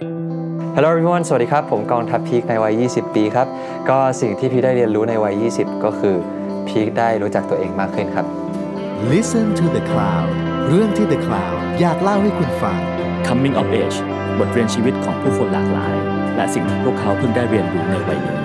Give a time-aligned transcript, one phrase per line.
[0.00, 3.46] Hello everyone สวัสดีครับ ผมกองทัพพีคในวัย 20 ปีครับ
[3.88, 6.16] ก็สิ่งที่พีคได้เรียนรู้ในวัย 20 ก็คือ
[6.68, 8.26] พีคได้รู้จักตัวเองมากขึ้นครับ
[9.12, 10.28] Listen to the Cloud
[10.68, 12.78] เรื่องที่ The Cloud อยากเล่าให้คุณฟัง
[13.26, 13.98] Coming of Age
[14.38, 15.94] บทเรียนชีวิตของผู้คนหลากหลาย
[16.36, 18.40] และสิ่งที่พวกเขาเพิ่งได้เรียนรู้ในวัยนี้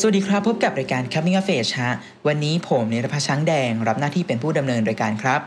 [0.00, 1.92] สวัสดีครับ พบกับรายการ Coming of Age ฮะ
[2.26, 5.42] วันนี้ผมเนรพัชช้างแดง รับหน้าที่เป็นผู้ดำเนินรายการครับ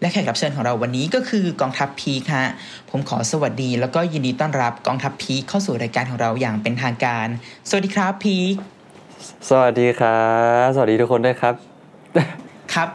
[0.00, 2.48] และแขกรับเชิญของเราวันนี้ก็คือกองทัพพีคฮะ
[2.90, 7.26] ผมขอสวัสดีแล้วก็ยินดีต้อนรับกองทัพพีคเข้าสู่รายการของเราอย่างเป็นทางการ
[7.68, 8.54] สวัสดีครับพีค
[9.48, 10.22] สวัสดีครั
[10.64, 11.54] บ สวัสดีทุกคนด้วยครับ
[12.74, 12.88] ครับ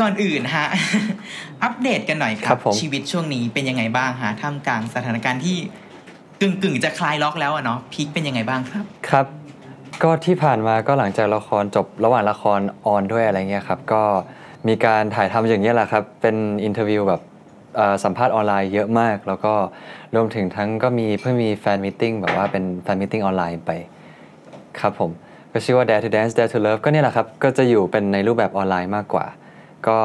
[0.00, 0.66] ก่อนอื่นฮะ
[1.62, 5.56] อัปเดตกันหน่อยคครัรับบผมชีวิตช่วงนี้เป็นยังไงบ้างฮะท่ามกลางสถานการณ์ที่
[6.40, 9.26] กึ่งกึ่งๆจะคลายล็อกแล้วอะเนาะพีคเป็นยังไงบ้างครับ ครับ
[10.02, 14.02] ก็ที่ผ่านมาก็หลังจากละครจบระหว่างละคร on ด้วยอะไรเงี้ยครับ ก็
[14.68, 17.20] มีการถ่ายทำอย่างเนี้ยแหละครับ เป็น interview แบบ
[17.76, 19.52] เอ่อสัมภาษณ์ออนไลน์เยอะมาก แล้วก็
[20.14, 23.72] รวมถึงทั้งก็มีเพิ่งมี fan meeting แบบว่าเป็น fan meeting ออนไลน์ไป
[24.80, 25.10] ครับผม
[25.52, 29.26] ก็ชื่อว่า Dare to Dance Dare to Love ก็เนี่ยแหละครับ ก็จะอยู่เป็นในรูปแบบออนไลน์มากกว่า
[29.88, 29.98] ก็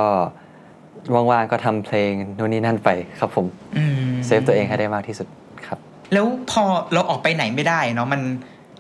[1.14, 2.90] ว่างๆก็ทำเพลงนู่นนี่นั่นไป
[3.20, 3.46] ครับผม
[3.78, 5.28] อืมเซฟตัวเองให้ได้มากที่สุด
[5.68, 5.80] ครับ
[6.14, 8.22] แล้วพอเราออกไปไหนไม่ได้เนาะมัน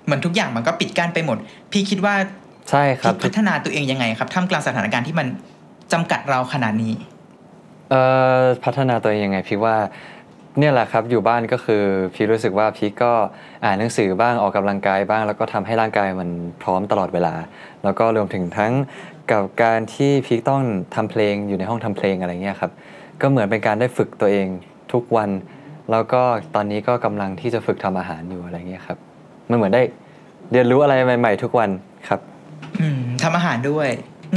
[0.05, 1.37] เหมือนทุกอย่างมันก็ปิดกั้นไปหมด
[1.71, 2.15] พี่คิดว่า
[2.69, 5.27] ใช่ครัพี่บพัฒนาตัวเองยังไงครับท่ามกลางสถานการณ์ที่มัน
[5.93, 6.93] จำกัดเราขนาดนี้
[7.89, 8.01] เอ่
[8.39, 9.75] อพัฒนาตัวเองยังไงพี่ว่า
[10.59, 13.11] เนี่ยแหละครับอยู่บ้านก็คือพี่รู้สึกว่าพี่ก็
[13.63, 16.29] อ่านหนังสือบ้างออกกำลังกายบ้าง แล้วก็ทำให้ร่างกายมัน
[16.61, 17.33] พร้อมตลอดเวลา
[17.83, 18.73] แล้วก็รวมถึงทั้ง
[19.31, 20.61] กับการที่พี่ต้อง
[20.95, 22.71] ทำเพลงอยู่ในห้องทำเพลงอะไรเงี้ยครับ
[23.21, 24.47] ก็เหมือนเป็นการได้ฝึกตัวเอง
[24.93, 25.29] ทุกวัน
[25.91, 26.21] แล้วก็
[26.55, 28.97] ตอนนี้ก็กำลังที่จะฝึกทำอาหารอยู่อะไรเงี้ยครับ
[29.49, 29.83] มันเหมือนได้
[30.51, 31.69] เรียนรู้อะไรใหม่ ๆ ทุกวัน
[32.07, 32.19] ครับ
[32.79, 33.87] อืมทำอาหารด้วย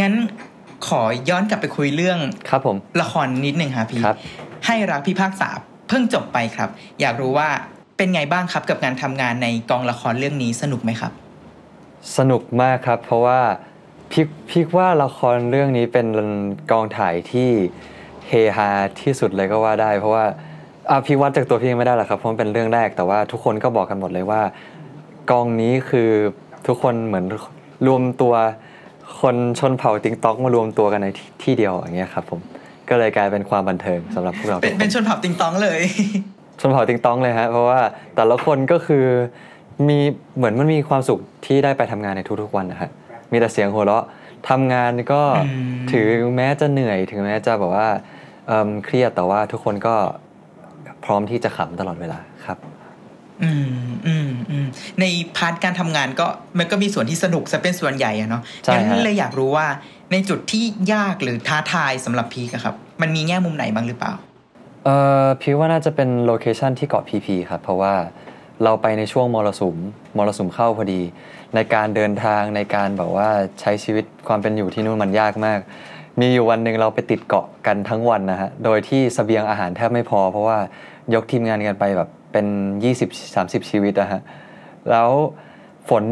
[0.00, 0.12] งั้น
[0.51, 0.51] ข
[1.00, 2.18] อย้อนกลับไปคุยเรื่อง
[2.50, 4.16] ครับผมละครนิดหนึ่งค่ะพี่ครับ
[4.66, 5.48] ให้รักพิพากษา
[5.88, 6.68] เพิ่งจบไปครับ
[7.00, 7.48] อยากรู้ว่า
[7.96, 11.12] เป็นไงบ้างครับกับการทำงานในกองละครเรื่องนี้สนุกไหมครับ
[12.16, 13.40] สนุกมากครับ เพราะว่า
[14.10, 16.06] พี่พี่ว่าละครเรื่องนี้เป็น
[16.70, 17.48] กองถ่ายที่
[18.28, 18.68] เฮฮา
[19.02, 20.24] ที่สุดเลยก็ว่าได้ เพราะว่า
[20.90, 24.42] อะพี่วัดจากตัวพี่เองไม่ได้หรอกครับเพราะมันเป็นเรื่องแรกแต่ว่าทุกคนก็บอกกันหมดเลยว่า
[25.30, 26.10] กองนี้คือ
[26.66, 27.24] ทุกคนเหมือน
[27.86, 28.34] รวมตัว
[29.20, 32.40] คนชนเผ่าติงต๊อกมารวมตัวกันในที่ที่เดียวอย่างเงี้ยครับผม
[32.88, 35.80] ก็เลยกลายเป็นความบันเทิงสำหรับพวกเราเป็นทุกคเป็นชนเผ่าติงตองเลย
[36.60, 37.80] ชนเผ่าติงต้องเลยฮะเพราะว่า
[38.16, 39.04] แต่ละคนก็คือ
[39.88, 39.98] มี
[40.36, 42.90] เหมือนมันมีความสุขที่ได้ไปทำงานในทุกๆวันนะฮะ
[43.32, 44.04] มีแต่เสียงหัวเราะ
[44.48, 47.88] ทำงานก็อืมถึงแม้จะเหนื่อย ถึงแม้จะแบบว่า
[48.46, 49.94] เอิ่มเครียดแต่ว่าทุกคนก็
[51.04, 52.31] พร้อมที่จะขำตลอดเวลาครับ
[53.44, 53.68] อืม
[54.06, 54.66] อืมอืม
[55.00, 55.04] ใน
[55.36, 56.26] พาร์ทการทำงานก็
[56.58, 59.66] มันก็มีส่วนที่สนุกซะเป็นส่วนใหญ่อะเนาะใช่งั้นฮะเลยอยากรู้ว่า
[60.12, 64.12] ในจุดที่ยากหรือท้าทายสำหรับพีกอะครับ มันมีแง่มุมไหนบ้างหรือเปล่า
[64.84, 67.94] เอ่อพีคว่าน่าจะเป็น location ที่เกาะพีพีครับ เพราะว่า
[68.64, 69.76] เราไปในช่วงมรสุม
[70.16, 71.02] มรสุมเข้าพอดี
[71.54, 73.28] ในการเดินทางในการแบบว่า
[73.60, 75.60] ใช้ชีวิตความเป็นอยู่ที่นู่นมันยากมาก
[76.20, 80.58] มีอยู่วันหนึ่งเราไปติดเกาะกันทั้งวันนะฮะโดยที่เสบียงอาหารแทบไม่พอ เพราะว่า
[81.14, 82.46] ยกทีมงานกันไปแบบ เป็น
[83.08, 84.20] 20-30 ชีวิตนะฮะ
[84.90, 85.10] แล้ว
[85.88, 86.04] ฝน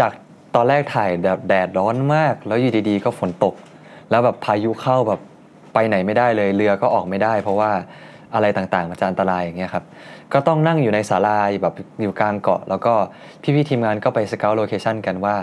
[0.00, 0.12] จาก
[0.54, 3.54] ตอนแรกถ่ายแบบแดดร้อนมาก แล้วอยู่ดีๆ ก็ฝนตก
[4.10, 5.20] แล้วแบบพายุเข้าแบบ
[5.74, 7.70] ไปไหนไม่ได้เลยเรือก็ออกไม่ได้ เพราะว่า
[8.34, 9.84] อะไรต่างๆมันจะอันตรายอย่างเงี้ยครับ
[10.32, 12.94] ก็ต้องนั่งอยู่ในศาลาแบบอยู่กลางเกาะ แล้วก็
[13.42, 15.36] พี่ๆทีมงานก็ไป scout location กันว่า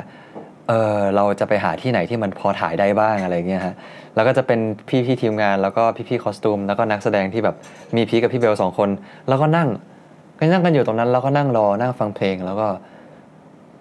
[0.68, 3.76] เออเราจะไปหาที่ไหนที่มันพอถ่ายได้บ้างอะไรเงี้ยฮะ
[4.16, 4.60] แล้วก็จะเป็น
[4.90, 7.56] พี่ๆทีมงานแล้วก็พี่ๆ costume แล้วก็นักแสดงที่แบบ
[7.96, 8.90] มีพีคกับพี่เบลสองคน
[9.28, 9.70] แล้วก็นั่ง
[10.42, 12.68] ก็นั่งกันอยู่ตรงนั้นแล้วก็นั่งรอนั่งฟังเพลงแล้วก็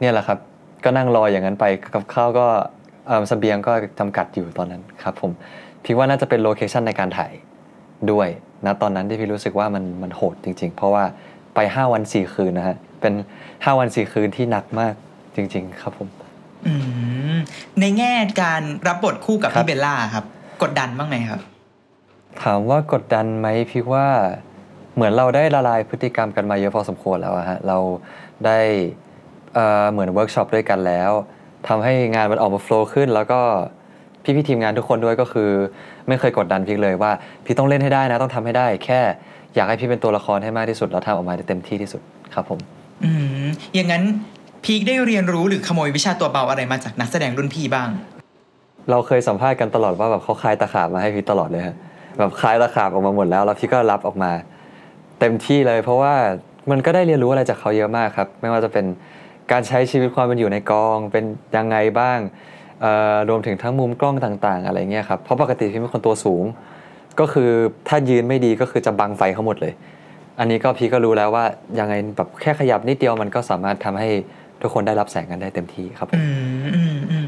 [0.00, 0.38] เนี่ยแหละครับ
[0.84, 2.46] ก็นั่งรออย่างนั้นไปกับข้าวก็
[3.06, 5.30] เอิ่มเสบียงก็จำกัดอยู่ตอนนั้นครับผม
[5.84, 7.32] พี่ว่าน่าจะเป็นโลเคชันในการถ่าย
[8.10, 8.28] ด้วย
[8.66, 11.04] นะตอนนั้นที่พี่รู้สึกว่ามันมันโหดจริง ๆ เพราะว่า
[11.54, 13.12] ไป 5 วัน 4 คืนนะฮะเป็น
[13.46, 14.94] 5 วัน 4 คืนที่หนักมาก
[15.36, 16.08] จริง ๆ ครับผม
[16.66, 16.72] อื
[17.34, 17.38] ม
[17.80, 18.12] ในแง่
[18.42, 20.24] การรับบทคู่กับครัพี่บเบลล่าครับ
[20.62, 21.40] กดดันบ้างไหมครับ
[22.42, 24.06] ถามว่ากดดันไหมพี่ว่า
[24.94, 27.78] เหมือนเราได้ละลายพฤติกรรมกันมาเยอะพอสมควรแล้วอะฮะเรา
[28.46, 28.58] ได้
[29.54, 31.10] เอ่อเหมือนเวิร์กช็อปด้วยกันแล้ว
[31.68, 33.40] ทำให้งานมันออกมา flow ขึ้น แล้วก็
[34.22, 35.50] พี่พี่ๆทีมงานทุกคนด้วยก็คือ
[36.08, 37.10] ไม่เคยกดดันพีคเลยว่า
[37.44, 39.00] พีคต้องเล่นให้ได้นะต้องทำให้ได้ แค่
[39.54, 42.02] อยากให้พีคเป็นตัวละครให้มากที่สุดแล้วทำออกมาได้เต็มที่ที่สุด
[42.34, 42.58] ครับผม
[43.04, 43.10] อื
[43.44, 44.02] มอย่างนั้น
[44.64, 47.88] พีคได้เรียนรู้หรือขโมยวิชาตัวเบาอะไรมาจากนักแสดงรุ่นพี่บ้าง
[48.90, 51.76] เราเคยสัมภาษณ์กันตลอดว่าแบบเขาคายตะขาบมาให้พีคตลอดเลยฮะ
[52.18, 54.30] แบบคายตะขาบออกมาหมดแล้วแล้วพีคก็รับออกมา
[55.20, 56.14] เต็มที่เลย เพราะว่า
[56.70, 58.86] มันก็ได้เรียนรู้อะไรจากเขาเยอะมากครับ ไม่ว่าจะเป็น
[59.52, 61.24] การใช้ชีวิตความเป็นอยู่ในกอง เป็น
[61.56, 62.18] ยังไงบ้าง
[62.80, 66.44] เอ่อรวมถึงทั้งมุมกล้องต่างๆ อะไรเงี้ยครับเพราะปกติพี่เป็นคนตัวสูง
[67.20, 67.50] ก็คือ
[67.88, 69.72] ถ้ายืนไม่ดีก็คือจะบังไฟเขาหมดเลย
[70.38, 71.44] อันนี้ก็พี่ก็รู้แล้วว่า
[71.80, 74.08] ยังไงแบบแค่ขยับนิดเดียวมันก็สามารถทำให้
[74.62, 76.22] ทุกคนได้รับแสงกันได้เต็มที่ครับผมอื
[76.62, 77.24] มอืมอืม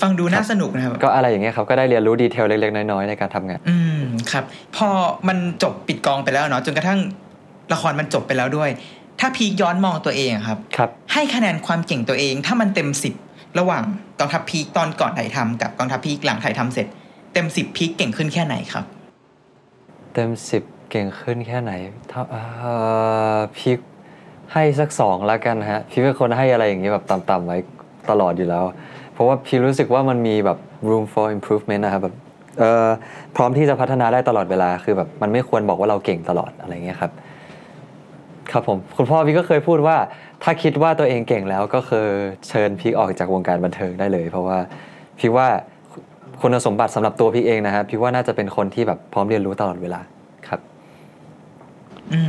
[0.00, 4.00] ฟังดูน่าสนุกนะครับ ก็อะไรอย่างเงี้ยครับก็ได้เรียนรู้ดีเทลเล็กๆน้อยๆในการทำงาน อืม
[4.32, 4.44] ครับ
[4.76, 4.88] พอ
[5.28, 6.98] มันจบปิดกองไปแล้วเนาะจนกระทั่ง
[7.72, 8.70] ละครมันจบไปแล้วด้วย
[9.20, 13.14] ถ้าพีคย้อนมองตัวเองอะครับครับ ให้คะแนนความเก่งตัวเอง ถ้ามันเต็มสิบ
[13.58, 13.82] ระหว่าง
[14.18, 16.86] กองทัพพีคตอนก่อนถ่ายทำกับกองทัพพีคหลังถ่ายทำเสร็จ
[17.32, 18.84] เต็มสิบพีคเก่งขึ้นแค่ไหนครับ
[20.14, 21.72] เต็มสิบเก่งขึ้นแค่ไหน
[22.10, 22.42] ถ้าเอ่
[23.36, 23.74] อพี่
[24.52, 27.58] ให้สักสองแล้วกันฮะพี่เป็นคนให้อะไรอย่างนี้แบบต่ำๆไว้
[28.10, 28.64] ตลอดอยู่แล้ว
[29.12, 30.58] เพราะว่าพี่รู้สึกว่ามันมีแบบ
[30.88, 32.14] room for improvement นะครับแบบ
[32.58, 32.88] เอ่อ
[33.36, 37.12] พร้อมที่จะพัฒนาได้ตลอดเวลาคือแบบมันไม่ควรบอกว่าเราเก่งตลอดอะไรเงี้ยครับ
[38.52, 39.96] ครับผมคุณพ่อพี่ก็เคยพูดว่า
[40.42, 42.06] ถ้าคิดว่าตัวเองเก่งแล้วก็คือ
[42.48, 44.58] เชิญพี่ออกจากวงการบันเทิงได้เลย เพราะว่า
[45.18, 45.46] พี่ว่า
[46.40, 50.00] คุณสมบัติสำหรับตัวพี่เองนะฮะพี่ว่าน่าจะเป็นคนที่แบบพร้อมเรียนรู้ตลอดเวลา
[50.48, 50.60] ครับ
[52.12, 52.20] อื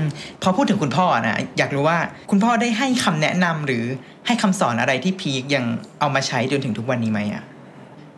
[0.00, 0.02] ม
[0.42, 1.98] พอพูดถึงคุณพ่อนะอยากรู้ว่า
[2.30, 3.84] คุณพ่อได้ให้คำแนะนำหรือ
[4.26, 5.64] ให้คำสอนอะไรที่พีคยัง
[6.00, 7.44] เอามาใช้จนถึงทุกวันนี้ไหมอะ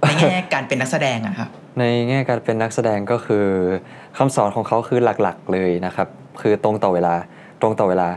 [0.01, 1.49] ในแง่การเป็นนักแสดงอะครับ
[1.79, 3.47] ในแง่การเป็นนักแสดงก็คือ
[4.19, 6.09] คำสอนของเขาคือหลักๆเลยนะครับ
[6.41, 7.15] คือตรงต่อเวลา
[7.61, 8.09] ตรงต่อเวลา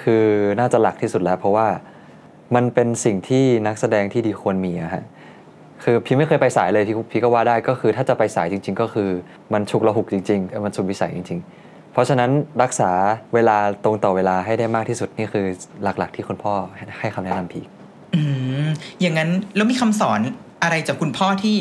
[0.00, 0.24] คือ
[0.58, 1.66] น่าจะหลักที่สุดแล้ว เพราะว่า
[2.54, 5.04] มันเป็นสิ่งที่นักแสดงที่ดีควรมีอะฮะ
[5.84, 9.10] คือพี่ไม่เคยไปสายเลยพี่พี่ก็ว่าได้ก็คือถ้าจะไปสายจริง ๆ ก็คือ
[9.52, 12.30] มันฉุกละหุกจริงๆมันสุดวิสัยจริง ๆ เพราะฉะนั้น
[12.62, 12.90] รักษา
[13.34, 15.44] เวลาตรงต่อเวลาให้ได้มากที่สุดนี่คือ
[15.82, 16.54] หลักๆ ที่คุณพ่อ
[17.00, 17.64] ให้คำแนะนำพี่
[19.00, 20.20] อย่างนั้นแล้วมีคำสอน
[20.62, 21.56] อะไรจากคุณพ่อที่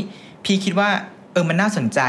[0.46, 0.90] พี่คิดว่า
[1.32, 2.00] เออมันน่าสนใจ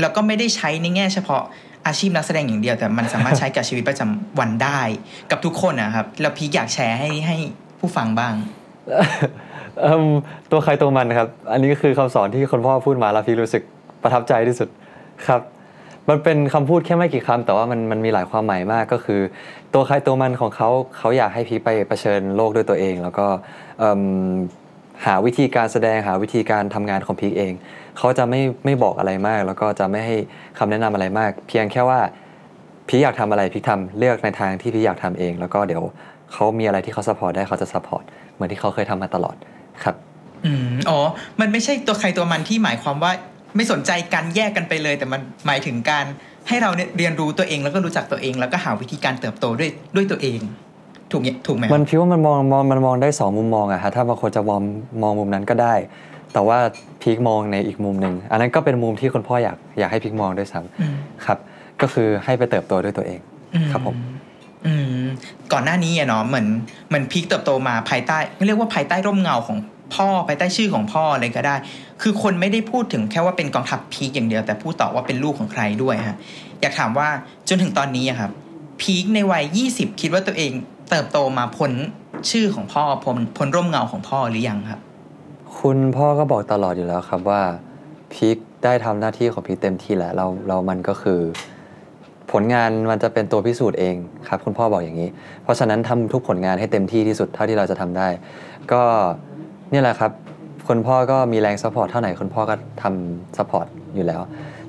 [0.00, 1.42] แล้วก็ไม่ได้ใช้ในแง่เฉพาะ
[1.86, 4.80] อาชีพนักแสดงอย่างเดียวแต่มันสามารถใช้กับชีวิตประจำวันได้
[5.30, 7.36] กับทุกคนนะครับแล้วพี่อยากแชร์ให้ให้
[7.78, 8.34] ผู้ฟังบ้าง
[10.50, 13.62] ตัวใครตัวมันครับ อันนี้ก็คือคำสอนที่คุณพ่อพูดมาแล้วพี่รู้สึก
[14.02, 14.68] ประทับใจที่สุด
[15.26, 15.40] ครับ
[16.08, 19.20] มันเป็นคำพูดแค่ไม่กี่คำแต่ว่ามันมันมีหลายความหมายมากก็คือ
[19.74, 20.68] ตัวใครตัวมันของเขา
[20.98, 23.26] เขาอยากให้พีคไปเผชิญโลกด้วยตัวเอง แล้วก็
[25.04, 27.52] หาวิธีการแสดงหาวิธีการทำงานของพีคเอง
[27.98, 30.16] เขาจะไม่ไม่บอกอะไรมาก แล้วก็จะไม่ให้
[30.58, 32.00] คำแนะนำอะไรมาก เพียงแค่ว่า
[32.88, 35.82] พีคอยากทำอะไรพีคทำเลือกในทางที่พีคอยากทำเอง แล้วก็เดี๋ยว
[36.32, 38.02] เขามีอะไรที่เขา support ได้เขาจะ support
[38.34, 39.36] เหมือนที่เขาเคยทำมาตลอด
[39.84, 39.94] ครับ
[40.46, 40.98] อืมอ๋อ
[41.40, 43.12] มันไม่ใช่ตัวใครตัวมันที่หมายความว่า
[43.56, 46.04] ไม่สนใจการแยกกันไปเลย แต่มันหมายถึงการ
[46.48, 50.40] ให้เราเนี่ยเรียนรู้ตัวเองแล้วก็รู้จักตัวเอง แล้วก็หาวิธีการเติบโตด้วยด้วยตัวเอง
[51.12, 54.60] ถูกเนี่ยถูกไหมครับมันพี่ว่ามันมองมองมันมองได้สองมุมมองอะฮะถ้าบางคนจะมอง
[55.02, 55.74] มองมุมนั้นก็ได้
[56.32, 56.58] แต่ว่า
[57.02, 61.38] พีคมองในอีกมุมหนึ่งอันนั้นก็เป็นมุมที่คุณพ่ออยากอยากให้พีคมองด้วยซ้อืมำครับ
[61.80, 63.20] ก็คือให้ไปเติบโตด้วยตัวเอง
[63.54, 63.96] อืครับผม
[64.66, 65.04] อืม
[65.52, 66.46] ก่อนหน้านี้อะเนาะเหมือน
[66.88, 69.58] เหมือนพีคเติบโตมาภายใต้เรียกว่าภายใต้ร่มเงาของ
[69.94, 71.56] พ่อภายใต้ชื่อของพ่ออะไรก็ได้
[72.02, 76.16] คือคนไม่ได้พูดถึงแค่ว่าเป็นกองทัพพีคอย่างเดียว แต่พูดต่อว่าเป็นลูกของใครด้วยฮะ
[76.60, 77.08] อยากถามว่า
[77.48, 78.30] จนถึงตอนนี้อะครับ
[78.80, 80.52] พีคในวัย 20 คิดว่าตัวเอง
[80.90, 81.72] เติบโตมาพ้น
[82.30, 84.80] ชื่อของพ่อพ้นพ้นร่มเงาของพ่อหรือยังครับ
[85.60, 87.42] คุณพ่อก็บอกตลอดอยู่แล้วครับว่า
[88.12, 91.20] พีคได้ทำหน้าที่ของพีคเต็มที่แล้วเราเรามันก็คือ
[92.32, 93.96] ผลงานมันจะเป็นตัวพิสูจน์เอง
[94.28, 95.08] ครับ คุณพ่อบอกอย่างนี้
[95.42, 98.08] เพราะฉะนั้นทำทุกผลงานให้เต็มที่ที่สุดเท่าที่เราจะทำได้
[98.72, 98.82] ก็
[99.72, 100.10] นี่แหละครับ
[100.68, 104.20] คุณพ่อก็มีแรง support เท่าไหร่คุณพ่อก็ทำ support อยู่แล้ว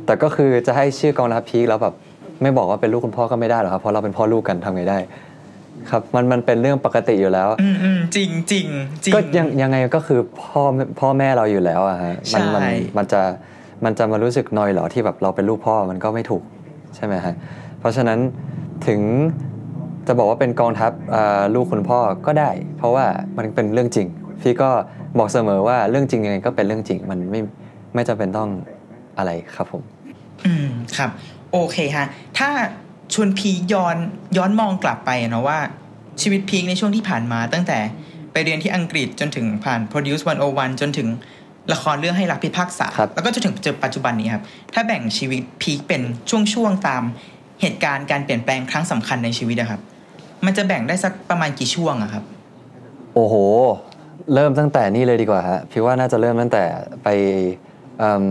[0.05, 1.93] แต่ก็คือจะให้ชื่อกองทัพพีคแล้วแบบ
[2.41, 4.97] ไม่บอกว่าเป็นลูกคุณพ่อก็ไม่ได้หรอกครับเพราะเราเป็นพ่อลูกกันทำไงได้
[5.89, 8.65] ครับมันมันเป็นเรื่องปกติอยู่แล้ว อืมอืมจริงจริง
[9.03, 10.61] จริง ก็ยังยังไงก็คือพ่อ
[10.99, 13.21] พ่อแม่เราอยู่แล้วอะฮะมันมันใช่ มันจะ
[13.85, 16.43] มันจะมารู้สึกนอยเหรอที่แบบเราเป็นลูกพ่อมันก็ไม่ถูก
[16.95, 17.33] ใช่ไหมฮะ
[17.79, 18.19] เพราะฉะนั้น
[18.87, 18.99] ถึง
[20.07, 23.05] จะบอกว่าเป็นกองทัพอ่าลูกคุณพ่อก็ได้ เพราะว่า
[23.37, 24.07] มันเป็นเรื่องจริง
[24.41, 24.69] พี่ก็
[25.17, 27.41] บอกเสมอว่าเรื่องจริงยังไงก็เป็นเรื่องจริง มันไม่
[27.93, 28.49] ไม่จำเป็นต้อง
[29.17, 29.83] อะไรครับผม
[30.45, 30.67] อืม
[30.97, 31.09] ครับ
[31.51, 32.05] โอเคฮะ
[32.39, 32.49] ถ้า
[33.13, 33.97] ชวนพีคย้อน
[34.37, 35.59] ย้อนมองกลับไปอะเนาะว่า
[36.21, 37.79] ชีวิตพีคในช่วงที่ผ่านมาตั้งแต่
[38.31, 41.07] ไปเรียนที่อังกฤษจนถึงผ่าน Produce 101 จนถึง
[41.73, 46.01] ละครเรื่องให้รักพิพากษาครับแล้วก็จนถึงปัจจุบันนี้ครับ ถ้าแบ่งชีวิตพีคเป็น
[46.53, 47.03] ช่วงๆตาม
[47.61, 49.81] เหตุการณ์การเปลี่ยนแปลงครั้งสำคัญในชีวิตอะครับ
[50.45, 52.23] มันจะแบ่งได้สักประมาณกี่ช่วงอะครับ
[53.13, 53.35] โอ้โห
[54.33, 56.63] เริ่มตั้งแต่นี่เลยดีกว่าฮะพี่ว่าน่าจะเริ่มตั้งแต่
[57.03, 57.07] ไป
[57.99, 58.25] เอิ่ม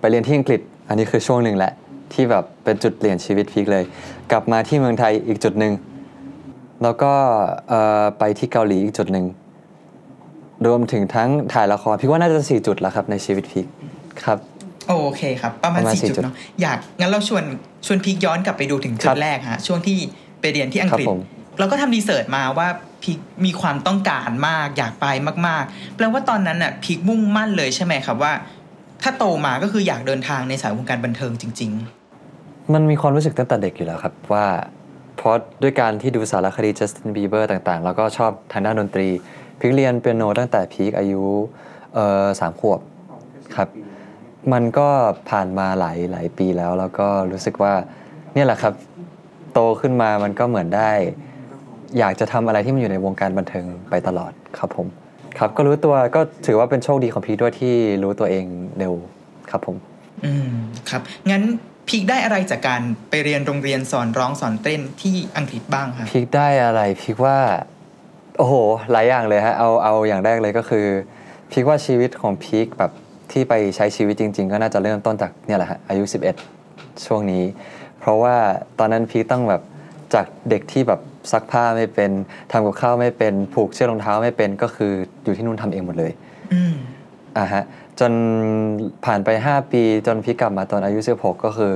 [0.00, 1.72] ไปเรียนที่อังกฤษ อันนี้คือช่วงหนึ่งแหละ
[2.14, 3.84] ที่แบบเป็นจุดเปลี่ยนชีวิตพีคเลย
[4.30, 5.72] กลับมาที่เมืองไทยอีกจุดหนึ่ง
[6.82, 7.12] แล้วก็
[7.68, 9.26] เอ่อไปที่เกาหลีอีกจุดหนึ่ง
[10.66, 13.66] รวมถึงทั้งถ่ายละครพี่ว่าน่าจะสี่จุดแล้วครับในชีวิตพีค
[14.24, 14.38] ครับ
[14.88, 17.44] โอเคครับ ประมาณประมาณสี่สี่จุดจุดเนาะอยากงั้นเราชวน
[17.86, 19.98] ชวนพีคย้อนกลับไปดูถึงจุครัดบแรกฮะช่วงที่
[20.40, 21.20] ไปเรียนที่อังกฤษครับผม
[21.58, 22.68] เราก็ทำรีเสิร์ชมาว่า
[23.02, 25.06] พีคมีความต้องการมาก อยากไป
[25.46, 28.32] มาก ๆ แปลว่าตอนนั้นน่ะพีคมุ่งมั่นเลยใช่ไหมครับว่า
[29.02, 31.72] ถ้าโตมาก็คืออยากเดินทางในสายวงการบันเทิงจริง
[32.74, 34.46] มันมีความรู้สึกตั้งแต่เด็กอยู่แล้วครับว่า
[35.16, 39.08] เพราะด้วยการที่ดูสารคดี Justin Bieber ต่างๆ แล้วก็ชอบทางด้านดนตรี
[39.60, 41.22] พีคเรียนเปียโนตั้งแต่พีคอายุ
[41.94, 42.80] เออสามขวบ
[43.56, 43.68] ครับ
[44.52, 44.88] มันก็
[45.30, 47.72] ผ่านมาหลายหลายปีแล้ว แล้วก็รู้สึกว่า
[48.34, 48.74] เนี่ยแหละครับ
[49.52, 50.90] โตขึ้นมามันก็เหมือนได้
[51.98, 54.86] อยากจะทำอะไรที่มันอยู่ในวงการบันเทิงไปตลอดครับผม
[55.38, 58.44] ครับก็รู้ตัวก็ถือว่าเป็นโชคดีของพีคด้วยที่รู้ตัวเอง
[58.78, 58.94] เร็ว
[59.50, 59.76] ครับผม
[60.24, 60.50] อืม
[60.90, 61.42] ครับ งั้น
[61.90, 67.38] พีคได้อะไรจากการไปเรียนโรงเรียนสอนร้องสอนเต้นที่อังกฤษบ้างครับพีคได้อะไรพีคว่า
[68.38, 68.54] โอ้โห
[68.92, 70.86] หลายอย่างเลยฮะเอาเอาอย่างแรกเลยก็คือ
[71.50, 72.92] พีคว่าชีวิตของพีคแบบ
[73.32, 76.04] ที่ไปใช้ชีวิตจริง ๆ ก็น่าจะเริ่มต้นจากเนี่ยแหละฮะอายุ
[76.54, 77.44] 11 ช่วงนี้
[78.00, 78.36] เพราะว่า
[78.78, 79.62] ตอนนั้นพีคต้องแบบ
[80.14, 81.00] จากเด็กที่แบบ
[81.32, 82.10] ซักผ้าไม่เป็น
[82.52, 84.92] ทำกับข้าวไม่เป็นผูกเชือกรองเท้าไม่เป็นก็คือ
[85.24, 86.12] อยู่ที่นู่นทำเองหมดเลย
[86.52, 86.74] อืม
[87.38, 87.62] อะฮะ
[88.00, 88.12] จน
[89.04, 91.74] ผ่านไป 5 ปี จนพีคกลับมาตอนอายุ16ก็คือ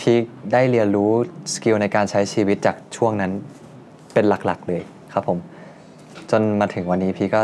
[0.00, 0.22] พีค
[0.52, 1.10] ได้เรียนรู้
[1.54, 3.32] skill ในการใช้ชีวิตจากช่วงนั้น
[4.14, 4.82] เป็นหลักๆเลย
[5.12, 5.38] ครับผม
[6.30, 7.42] จนมาถึงวันนี้พีคก็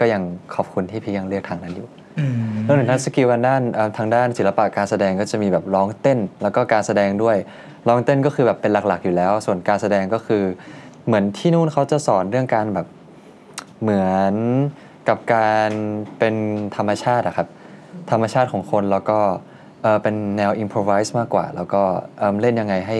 [0.00, 0.22] ก็ยัง
[0.54, 2.34] ขอบคุณที่พีคยังเลือกทางนั้นอยู่อืม
[2.66, 7.36] นอกจากนั้น skill กันด้านเอ่อทางด้านศิลปะการแสดงก็จะมีแบบร้องเต้น แล้วก็การแสดงด้วย
[7.88, 10.42] ร้องเต้นก็คือแบบเป็นหลักๆอยู่แล้ว ส่วนการแสดงก็คือ
[11.06, 12.86] เหมือนที่นู่นเขาจะสอนเรื่องการแบบ
[13.82, 14.34] เหมือน
[15.08, 15.70] กับการ
[16.18, 16.34] เป็น
[16.76, 17.48] ธรรมชาติอะครับ
[18.10, 19.18] ธรรมชาติของคนแล้วก็
[19.82, 21.82] เอ่อเป็นแนวอิ p พ o ไวส์มากกว่า แล้วก็
[22.18, 22.98] เอิ่มเล่นยังไงให้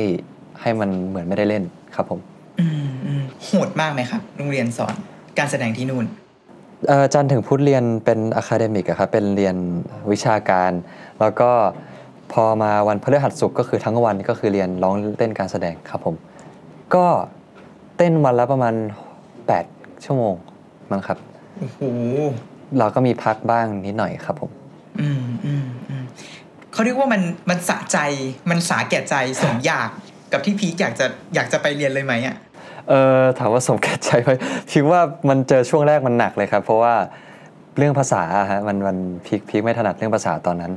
[0.60, 2.20] ให้มันเหมือนไม่ได้เล่นครับผม
[2.60, 4.94] อืมอืมโหดมากไหมครับโรงเรียนสอน
[5.38, 6.04] การแสดงที่นู่น
[6.88, 9.56] เอ่อจันทร์ถึงพุธเรียนเป็น academic อะครับเป็นเรียน
[10.10, 10.72] วิชาการ
[11.20, 11.50] แล้วก็
[12.32, 16.14] พอมาวันพฤหัสศุกร์ก็คือทั้งวันก็คือเรียนร้องเต้นการแสดงครับผม
[16.94, 17.06] ก็
[17.96, 18.74] เต้นวันละประมาณ
[19.38, 20.34] 8 ชั่วโมง
[20.90, 21.18] มั้งครับ
[21.62, 21.82] โอ้โห
[22.78, 24.50] เราก็มีพักบ้างนิดหน่อยครับผม
[25.00, 26.04] อืมอืมอืม
[26.72, 27.98] เขาเรียกว่ามันมันสะใจ
[28.50, 29.88] มันสาแก่ใจสมอยาก
[30.32, 32.36] กับที่พีคอยากจะอยากจะไปเรียนเลยไหมอะ
[32.88, 34.30] เออถามว่าสมแก่ใจไหม
[34.70, 36.94] พิกว่ามันเจอช่วงแรกมันหนักเลยครับ เพราะว่า
[37.78, 40.72] เรื่องภาษาอะฮะมันมันพิกพิกไม่ถนัดเรื่องภาษาตอนนั้น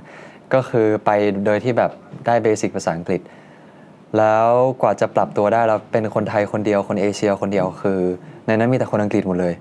[0.53, 1.09] ก็คือไป
[1.45, 1.91] โดยที่แบบ
[2.25, 3.21] ได้เบสิกภาษาอังกฤษ
[4.17, 4.47] แล้ว
[4.81, 7.99] กว่าจะปรับตัวได้เราเป็นคนไทยคนเดียวคนเอเชียคนเดียวคือ
[8.47, 9.53] ในนั้นมีแต่คนอังกฤษหมดเลย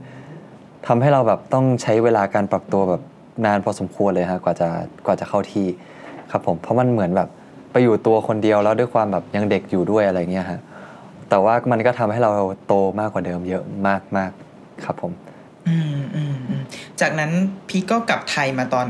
[0.86, 3.02] ทำให้เราแบบต้องใช้เวลาการปรับตัวแบบ
[3.46, 4.68] นานพอสมควรเลยฮะกว่าจะ
[5.06, 5.66] กว่าจะเข้าที่
[6.30, 7.28] ครับผมเพราะมันเหมือนแบบ
[7.72, 10.60] ไปอยู่ตัวคนเดียวแล้วด้วยความแบบยังเด็กอยู่ด้วยอะไรเงี้ยฮะ
[11.30, 12.32] แต่ว่ามันก็ทำให้เรา
[12.66, 15.12] โตมากกว่าเดิมเยอะมากมากๆครับผม
[15.68, 16.62] อืมอืมอืม
[17.00, 17.30] จากนั้น
[17.68, 18.86] พีคก็กลับไทยมาตอน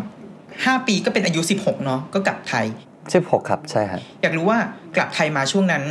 [0.64, 2.66] ห้าปีก็เป็นอายุสิบหกเนาะก็กลับไทย
[3.10, 4.58] ชื่อหกครับใช่ฮะอยากรู้ว่า
[4.96, 5.82] กลับไทยมาช่วงนั้น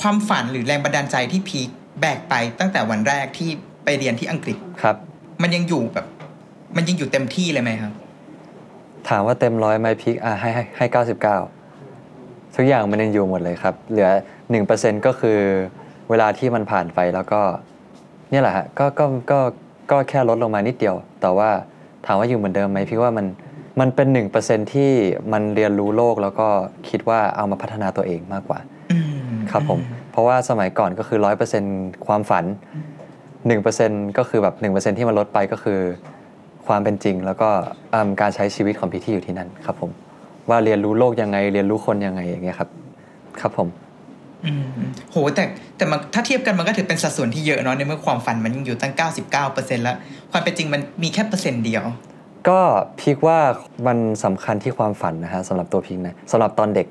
[0.00, 1.68] ความฝันหรือแรงบันดาลใจที่พีค
[2.00, 3.50] แบกไปตั้งแต่วันแรกที่
[3.84, 4.96] ไปเรียนที่อังกฤษครับ
[5.42, 6.06] มันมันยังอยู่แบบ
[6.76, 7.92] มันยังอยู่เต็มที่เลยไหมครับ
[9.08, 11.36] ถามว่าเต็มร้อยไหมพีคอะให้ให้ให้เก้าสิบเก้า
[12.56, 14.10] ทุกอย่างมันยังอยู่หมดเลยครับ เหลือ
[14.50, 15.38] หนึ่งเปอร์เซ็นก็คือ
[16.10, 17.40] เวลาที่มันผ่านไปแล้วก็
[18.30, 19.40] เนี่ยแหละฮะก็ก็ก็
[19.90, 21.50] ก็แค่ลดลงมานิดเดียว แต่ว่า
[22.06, 23.26] ถามว่าอยู่เหมือนเดิมไหมพี่ว่ามัน
[23.80, 24.90] มันเป็นหนึ่งเปอร์เซ็นที่
[25.32, 26.48] มันเรียนรู้โลกแล้วก็
[26.88, 28.58] คิดว่าเอามาพัฒนาตัวเองมากกว่า
[28.92, 28.98] อื
[29.34, 29.80] มครับผม
[30.12, 31.62] เพราะว่าสมัยก่อนก็คือร้อยเปอร์เซ็น
[32.06, 32.44] ความฝัน
[33.46, 35.80] หนึ่งเปอร์เซ็นก็คือแบบหนึ่งเปอร์เซ็นที่มันลดไปก็คือ
[36.66, 37.48] ความเป็นจริง แล้วก็
[37.92, 39.90] อืมการใช้ชีวิตของพี่ที่อยู่ที่นั่นครับผม
[40.48, 42.68] ว่าเรียนรู้โลกยังไง เรียนรู้คนยังไงอย่างเงี้ยครับ
[43.40, 43.68] ครับผม
[44.44, 45.44] อืมอืมโหแต่
[45.76, 48.92] แต่มันถ้าเทียบกันมันก็ถือเป็นสัดส่วนที่เยอะเนาะในเมื่อความฝันมันยังอยู่ตั้ง
[49.38, 49.96] 99%แล้ว
[50.32, 51.84] ความเป็นจริงมันมีแค่เปอร์เซ็นต์เดียว
[52.48, 52.58] ก็
[53.00, 53.38] พีคว่า
[53.86, 56.86] มันสำคัญที่ความฝันนะฮะสำหรับตัวพีคนะสำหรับตอนเด็ก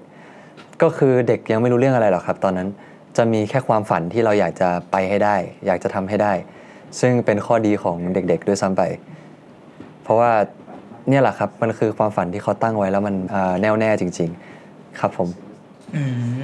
[0.81, 2.67] ก็คือเด็กยังไม่รู้เรื่องอะไรหรอกครับ ตอนนั้น
[3.17, 6.33] จะมีแค่ความฝันที่เราอยากจะไปให้ได้ อยากจะทำให้ได้
[6.99, 8.81] ซึ่งเป็นข้อดีของเด็ก ๆ ด้วยซ้ำไป
[10.03, 10.31] เพราะว่า
[11.09, 14.29] เนี่ยแหละครับมันคือความฝันที่เขาตั้งไว้แล้วมันอ่าแน่วแน่จริง
[14.63, 15.29] ๆ ครับผม
[15.95, 16.03] อื
[16.41, 16.43] ม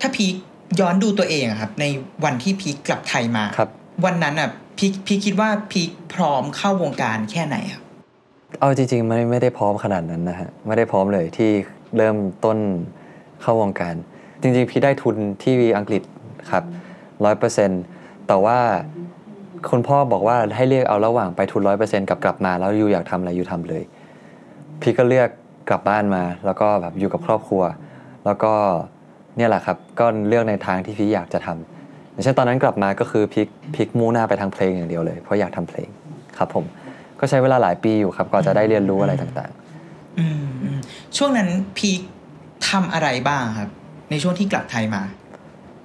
[0.00, 0.34] ถ้าพีค
[0.80, 1.84] ย้อนดูตัวเองอะครับ ใน
[2.24, 3.70] วันที่พีคกลับไทยมาครับ
[4.04, 7.82] วันนั้นอะพีคพีคคิดว่าพีคพร้อมเข้าวงการแค่ไหนครับ
[8.60, 11.50] เอาจริงๆไม่ไม่ได้พร้อมขนาดนั้นนะฮะไม่ได้พร้อมเลยที่
[11.96, 12.58] เริ่มต้น
[13.42, 13.94] เข้าวงการ
[14.40, 16.02] จริงๆ พี่ได้ทุนที่อังกฤษ
[16.50, 16.64] ครับ
[17.24, 17.82] ร้อยเปอร์เซ็นต์
[18.28, 18.58] แต่ว่า
[19.70, 23.82] คุณพ่อบอกว่าให้เลือกเอาระหว่างไปทุนร้อยเปอร์เซ็นต์กับกลับมาแล้วอยู่อยากทำอะไรอยู่ทำเลย
[24.80, 25.28] พี่ก็เลือก
[25.68, 27.62] กลับบ้านมา แล้วก็แบบอยู่กับครอบครัว
[28.26, 28.52] แล้วก็
[29.36, 35.88] เนี่ยแหละครับก็เลือกในทางที่พี่อยากจะทำอย่างเช่นตอนนั้นกลับมาก็คือพิกพิกมุ่งหน้าไปทางเพลงอย่างเดียวเลย เพราะอยากทำเพลง
[36.38, 36.64] ครับผม
[37.20, 39.50] ก็ใช้เวลาหลายปีอยู่ครับก่อนจะได้เรียนรู้อะไรต่าง
[40.18, 40.78] อืมอืม
[41.16, 42.00] ช่วงนั้นพีค
[42.68, 43.70] ทำอะไรบ้างครับ
[44.10, 45.02] ในช่วงที่กลับไทยมา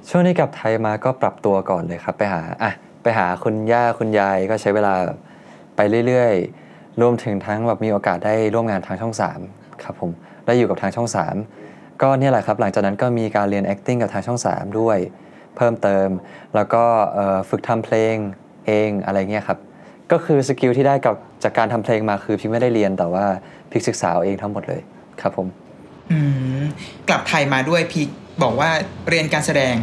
[0.10, 2.72] ช่วงที่กลับไทยมาก็ปรับตัวก่อนเลยครับ ไปหาอะ
[3.04, 4.94] ไปหาคุณย่าคุณยายก็ใช้เวลา
[5.76, 9.40] ไปเรื่อยๆรวมถึงทั้งแบบมีโอกาสได้ร่วมงานทางช่องสาม
[9.84, 10.12] ครับผม
[10.46, 11.10] ได้อยู่กับทางช่อง
[11.54, 14.98] 3 ก็เนี่ยแหละครับ หลังจากนั้นก็มีการเรียน acting กับทางช่อง 3 ด้วย
[15.56, 16.08] เพิ่มเติม
[16.56, 16.84] แล้วก็
[17.50, 18.16] ฝึกทำเพลง
[18.68, 19.60] เองอะไรเงี้ยครับ
[20.12, 23.26] ก็คือสกิลที่ได้กับจากการทำเพลงมาคือพี่ไม่ได้เรียนแต่ว่า
[23.72, 24.82] พี่ศึกษาเองทั้งหมดเลย
[25.22, 25.48] ครับผม
[27.10, 28.10] กลับไทยมาด้วยพีค
[28.44, 28.70] บอกว่า
[29.10, 29.76] เรียนการแสดง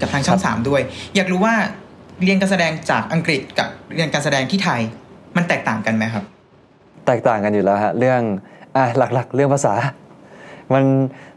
[0.00, 0.82] กับทางช่องสามด้วย
[1.16, 1.54] อยากรู้ว่า
[2.22, 4.80] เรียนการแสดงจากอังกฤษกับเรียนการแสดงที่ไทย
[5.36, 6.24] มันแตกต่างกันไหมครับ
[7.06, 8.20] แตกต่างกันอยู่แล้วฮะเรื่อง
[8.76, 9.74] อะหลักๆ เรื่องภาษา
[10.72, 10.84] มัน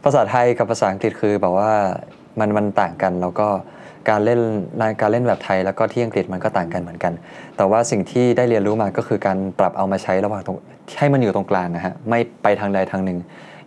[0.04, 1.70] ภาษาไทยกับภาษาอังกฤษคือแบบว่า
[2.40, 3.48] มันมันต่างกันแล้วก็
[4.10, 4.40] การเล่น
[5.00, 7.12] การเล่นแบบไทยแล้วก็ที่อังกฤษมันก็ต่างกันเหมือนกัน
[7.56, 10.56] แต่ว่าสิ่งที่ได้เรียนรู้มาก็คือการปรับเอามาใช้ระหว่างตรง
[10.98, 13.18] ให้มันอยู่ตรงกลางนะฮะไม่ไปทางใดทางหนึ่ง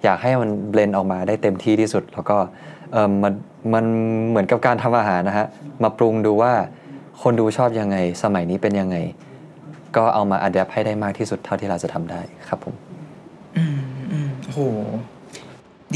[0.05, 2.37] อยากให้มันเบลนออกมาได้เต็มที่ที่สุด แล้วก็
[2.91, 3.33] เออมัน
[3.73, 3.85] มัน
[4.29, 5.47] เหมือนกับการทำอาหารนะฮะ
[5.83, 6.53] มาปรุงดูว่า
[7.21, 8.97] คนดูชอบยังไง สมัยนี้เป็นยังไง
[9.95, 12.75] ก็เอามาอัดแอปให้ได้มากที่สุดเท่าที่เราจะทำได้ครับผม
[13.57, 13.79] อืม
[14.11, 14.59] อืมโห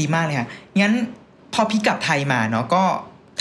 [0.04, 0.48] ีมากเลยค่ะ
[0.80, 0.94] งั้น
[1.54, 2.82] พอพี่กลับไทยมาเนาะก็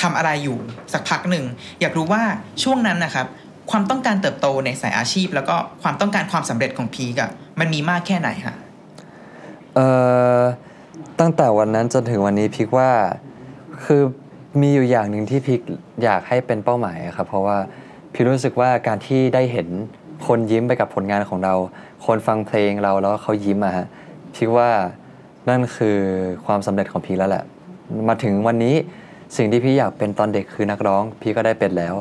[0.02, 0.58] ทำอะไรอยู่
[0.94, 1.46] สักพักหนึ่ง
[1.82, 2.24] อยากรู้ว่า
[2.64, 3.28] ช่วงนั้นนะครับ
[3.72, 8.56] ความต้องการเติบโตในสายอาชีพ แล้วก็ความต้องการความสำเร็จของพีกอะมันมีมากแค่ไหนคะ
[9.76, 9.88] เอ่
[10.40, 10.42] อ
[11.20, 12.92] ตั้งแต่วันนั้นจนถึงวันนี้พิกว่า
[13.86, 14.02] คือ
[14.62, 15.62] มีอยู่อย่างหนึ่งที่พิก
[16.04, 17.58] อยากให้เป็นเป้าหมายอะครับเพราะว่า
[18.14, 19.68] พิกรู้สึกว่าการที่ได้เห็น
[20.28, 21.54] คนยิ้มไปกับผลงานของเรา
[22.06, 23.86] คนฟังเพลงเราแล้วเขายิ้มอะฮะ
[24.36, 24.70] พิกว่า
[25.50, 25.98] นั่นคือ
[26.46, 27.44] ความสำเร็จของพีแล้วแหละ
[28.08, 28.76] มาถึงวันนี้
[29.38, 31.96] สิ่งที่พี่อยากเป็นตอนเด็กคือนักร้อง พี่ก็ได้เป็นแล้ว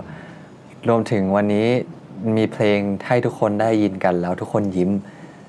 [0.88, 1.66] รวมถึงวันนี้
[2.37, 4.90] มีเพลงให้ทุกคนได้ยินกันแล้วทุกคนยิ้ม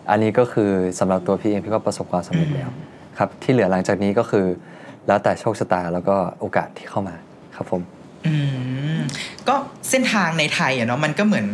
[0.09, 2.69] อันนี้ก็คือสำหรับตัวพี่เองพี่ก็ประสบความสำเร็จแล้ว
[3.17, 4.45] ครับที่เหลือหลังจากนี้ก็คือ
[5.07, 7.15] แล้วแต่โชคชะตาแล้วก็โอกาสที่เข้ามา
[7.55, 7.81] ครับผม
[8.25, 8.33] อื
[8.97, 8.99] ม
[9.47, 9.55] ก็
[9.89, 11.45] เส้นทางในไทยอะเนาะมันก็เหมือน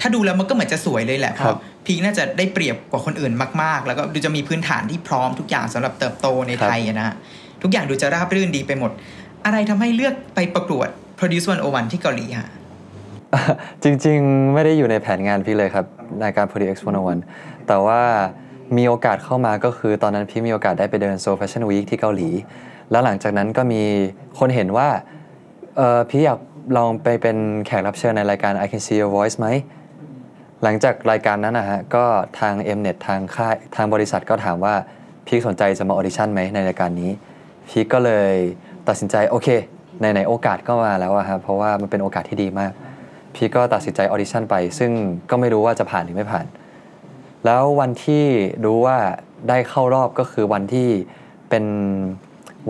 [0.00, 7.14] ถ้าดูแล้วมันก็เหมือนจะสวยเลยแหละเพครัราะบพีคน่าจะได้เปรียบกว่าคนอื่นมาก ๆ แล้วก็ดูจะมีพื้นฐานที่พร้อมทุกอย่างสำหรับเติบโตในไทยอะนะฮะ
[7.62, 8.90] ทุกอย่างดูจะราบรื่นดีไปหมด
[9.44, 12.48] อะไรทำให้เลือกไปประกวด Produce 101ที่เกาหลีฮะ
[13.82, 15.86] จริงๆ ไม่ได้อยู่ในแผนงานพี่เลยครับ
[16.20, 16.78] ในการ Produce X
[17.22, 18.00] 101แต่ว่า
[18.76, 22.28] มีโอกาสเข้ามาก็คือตอนนั้นพี่มีโอกาสได้ไปเดิน Seoul Fashion Week ที่เกาหลี
[22.90, 23.82] แล้วหลังจากนั้นก็มี
[24.38, 24.88] คนเห็นว่า
[25.76, 26.38] เออพี่อยาก
[26.76, 29.46] ลองไปเป็นแขกรับเชิญในรายการ I Can See Your Voice ไหม
[30.62, 32.04] หลังจากรายการนั้นนะฮะ ก็
[32.40, 34.74] ทาง Mnet ทางค่ายทางบริษัทก็ถามว่า
[35.26, 37.10] พี่สนใจจะมาออดิชั่นไหมในรายการนี้
[37.68, 38.32] พีคก็เลย
[38.88, 39.48] ตัดสินใจโอเค
[40.00, 42.72] ในไหนโอกาสก็มาแล้วอะครับเพราะว่ามันเป็นโอกาสที่ดีมาก
[43.34, 44.90] พีคก็ตัดสินใจ audition ไป ซึ่ง
[45.30, 46.46] ก็ไม่รู้ว่าจะผ่านหรือไม่ผ่าน
[47.44, 48.24] แล้ววันที่
[48.64, 48.96] รู้ว่า
[49.48, 50.88] ได้เข้ารอบก็คือวันที่
[51.50, 51.64] เป็น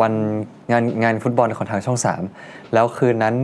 [0.00, 0.12] วัน
[0.72, 1.98] งานงานฟุตบอลของทางช่อง
[2.36, 3.34] 3 แล้วคืนนั้น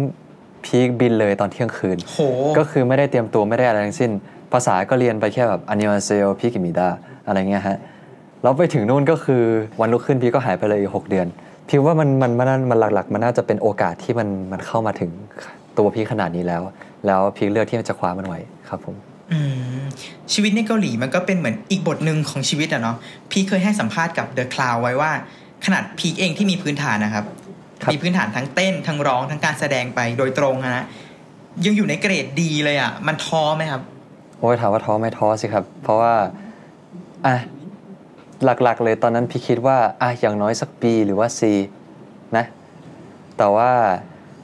[0.64, 2.18] พีคบินเลยตอนเที่ยงคืนโห
[2.58, 4.10] ก็คือไม่ได้เตรียมตัวไม่ได้อะไรทั้งสิ้น
[4.52, 6.88] ภาษาก็เรียนไปแค่แบบอันยองเซลพี่กิมิดา
[7.26, 7.76] อะไรเงี้ยฮะ
[8.42, 9.42] แล้วไปถึงนู่นก็คือ
[9.80, 11.26] วันรุ่งขึ้นพี่ก็หายไปเลยหกเดือน
[11.68, 15.10] พี่ว่ามันมันมันมันหลักๆ มันน่าจะเป็นโอกาสที่มันมันเข้ามาถึง
[15.78, 16.62] ตัวพี่ขนาดนี้แล้ว
[17.06, 18.96] แล้วพี่เลือกที่จะคว้ามันไว้ครับผม
[19.32, 19.40] อื
[19.80, 19.82] ม
[20.32, 22.96] ชีวิตในเกาหลีมันก็เป็นเหมือนอีกบทหนึ่งของชีวิตอะเนาะ
[23.32, 25.10] พี่เคยให้สัมภาษณ์กับ The Cloud ไว้ว่า
[25.64, 27.24] ขนาดพีคเองที่มีพื้นฐานนะครับ
[27.82, 30.84] ครับมีพื้นฐานทั้งเต้นทั้งร้องทั้งการแสดงไปโดยตรงอะนะ
[31.64, 33.82] ยังอยู่ในเกรดดีเลยอะมันท้อไหมครับ
[34.38, 36.14] โอ้ยถามว่าท้อไหม่ท้อสิครับ เพราะว่า
[37.26, 37.34] อะ
[38.44, 41.40] หลักๆเลยตอนนั้นพี่คิดว่าอะอย่างน้อยสักปีหรือว่า C
[42.36, 42.44] นะ
[43.38, 43.70] แต่ว่า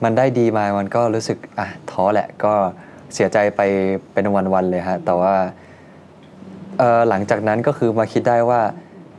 [0.04, 2.52] มันได้ดีมา มันก็รู้สึกอะท้อแหละก็
[3.14, 3.60] เสียใจไป
[4.12, 5.34] เป็นวันๆเลยฮะแต่ว่า
[6.78, 8.60] เอ่อหลังจากนั้นก็คือมาคิดได้ว่า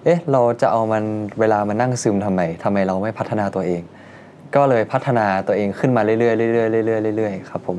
[0.03, 1.03] เอ๊ะเราจะเอามัน
[1.39, 3.81] เวลามานั่งซึมทำไมทำไมเราไม่พัฒนาตัวเอง
[4.55, 6.31] ก็เลยพัฒนาตัวเองขึ้นมาเรื่อยๆเรื่อ
[6.83, 7.77] ยๆเรื่อยๆเรื่อยๆครับผม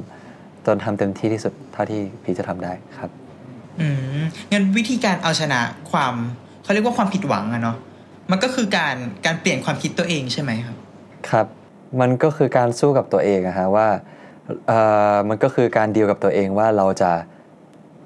[0.67, 3.11] จนทำเต็มที่ที่สุดเท่าที่พี่จะทำได้ครับ
[3.81, 3.87] อื
[4.19, 6.15] มงั้นวิธีการเอาชนะความ
[6.63, 7.77] เขาเรียกว่าความผิดหวังอะเนาะ
[8.31, 10.77] มันก็คือการการเปลี่ยนความคิดตัวเองใช่ไหมครับ
[11.31, 11.47] ครับ
[12.01, 13.89] มันก็คือการสู้กับตัวเองอะฮะว่า
[14.69, 14.81] เอ่
[15.13, 17.11] อมันก็คือการดีลกับตัวเองว่าเราจะ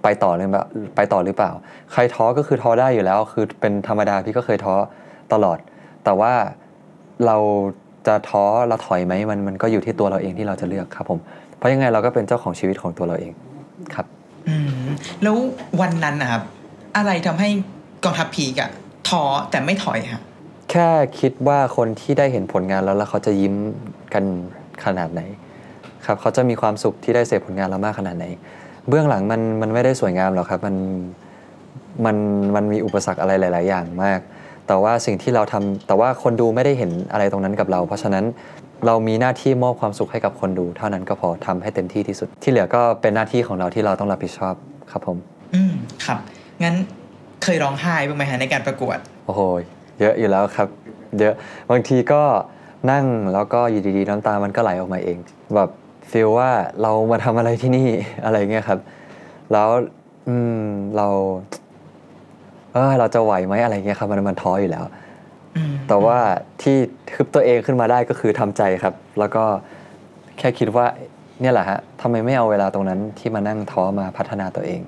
[0.03, 0.65] ไปต่อหรือเปล่า
[0.97, 1.51] ไปต่อหรือเปล่า
[1.93, 4.75] ใครท้อก็คือท้อได้อยู่แล้ว คือเป็นธรรมดาพี่ก็เคยท้อ
[5.33, 5.59] ตลอด
[6.05, 6.33] แต่ว่า
[7.27, 7.37] เรา
[8.07, 11.19] จะท้อเราถอยไหมมันมันก็อยู่ที่ตัวเราเองที่เราจะเลือกครับผม
[11.57, 13.33] เพราะยังไงเราก็เป็นเจ้าของชีวิตของตัวเราเอง
[13.95, 14.07] ครับ
[14.49, 14.89] อืม
[15.23, 15.37] แล้ว
[15.81, 16.43] วันนั้นนะครับ
[16.97, 17.49] อะไรทำให้
[18.05, 18.71] กองทัพพีกอะ
[19.09, 20.23] ท้อแต่ไม่ถอยฮะ
[20.73, 20.89] แค่
[21.21, 23.55] คิดว่าคนที่ได้เห็นผลงานแล้วแล้วเขาจะยิ้ม
[24.15, 24.25] กัน
[24.85, 25.23] ขนาดไหน
[26.07, 28.27] ครับเขาจะมีความสุขที่ได้เสพผลงานเรามากขนาดไหน
[28.89, 30.77] เบื้องหลังมันมันไม่ได้สวยงามหรอกครับมัน
[32.05, 32.17] มัน
[32.55, 34.21] มันมีอุปสรรคอะไรหลาย ๆ อย่างมาก
[34.67, 38.25] แต่ว่าสิ่งที่เราทำแต่ว่าคนดูไม่ได้เห็นอะไรตรงนั้นกับเรา เพราะฉะนั้น
[38.87, 44.55] เรามีหน้าที่มอบความสุขให้กับคนดู เท่านั้นก็พอทำให้เต็มที่ที่สุด ที่เหลือก็เป็นหน้าที่ของเราที่เราต้องรับผิดชอบ
[44.91, 45.17] ครับผม
[45.55, 45.73] อืม
[46.07, 46.19] ครับ
[46.63, 46.75] งั้น
[47.43, 49.43] เคยร้องไห้บ้างไหมฮะในการประกวด โอ้โห
[50.01, 50.69] เยอะอยู่แล้วครับ
[51.19, 51.35] เยอะ
[51.71, 52.23] บางทีก็
[52.91, 55.19] นั่งแล้วก็อยู่ดีๆน้ำตามันก็ไหลออกมาเอง
[55.55, 55.71] แบบ
[56.11, 56.51] ฟีลว่า
[56.83, 57.89] เรามาทำอะไรที่นี่
[58.25, 58.79] อะไรเงี้ยครับ
[59.53, 59.69] แล้ว
[60.29, 60.65] อืม
[60.97, 61.09] เรา
[62.73, 64.85] เออเราจะไหวไหมอะไรเงี้ยครับ มันมันท้ออยู่แล้ว
[65.57, 66.19] อืมแต่ว่า
[66.63, 66.77] ที่
[67.15, 69.45] ทึบตัวเองขึ้นมาได้ก็คือทำใจครับ แล้วก็
[70.39, 70.87] แค่คิดว่า
[71.41, 74.81] เนี่ยแหละฮะทำไมไม่เอาเวลาตรงนั้นที่มานั่งท้อมาพัฒนาตัวเอง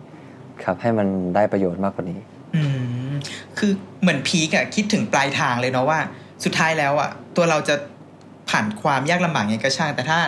[0.65, 2.19] ครับ ให้มันได้ประโยชน์มากกว่านี้
[2.55, 2.63] อื
[3.11, 3.13] ม
[3.59, 5.99] คือเหมือนพีกอะคิดถึงปลายทางเลยเนาะว่า
[6.45, 7.75] สุดท้ายแล้วอะตัวเราจะ
[8.51, 10.19] ผ่านความยากลำบากยังไงก็ช่าง แต่ถ้า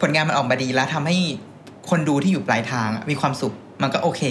[0.00, 1.16] ผลงานมันออกมาดีแล้วทำให้
[1.90, 3.52] คนดูที่อยู่ปลายทางมีความสุข
[3.82, 4.22] มันก็โอเค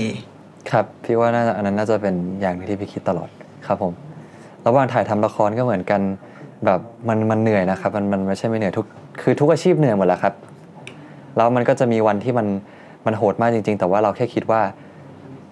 [0.71, 3.29] ครับพี่ว่าน่าจะอันนั้นน่าจะเป็นอย่างที่พี่คิดตลอด
[3.67, 3.93] ครับผม
[4.67, 6.01] ระหว่างถ่ายทำละครก็เหมือนกัน
[6.65, 8.85] แบบมันมันเหนื่อยนะครับ มันมันไม่ใช่ไม่เหนื่อยทุก
[9.21, 10.33] คือทุกอาชีพเหนื่อยหมดแหละครับ
[11.37, 12.47] แล้วมันก็จะมีวันที่มัน
[13.05, 14.61] มันโหดมากจริง ๆ แต่ว่าเราแค่คิดว่า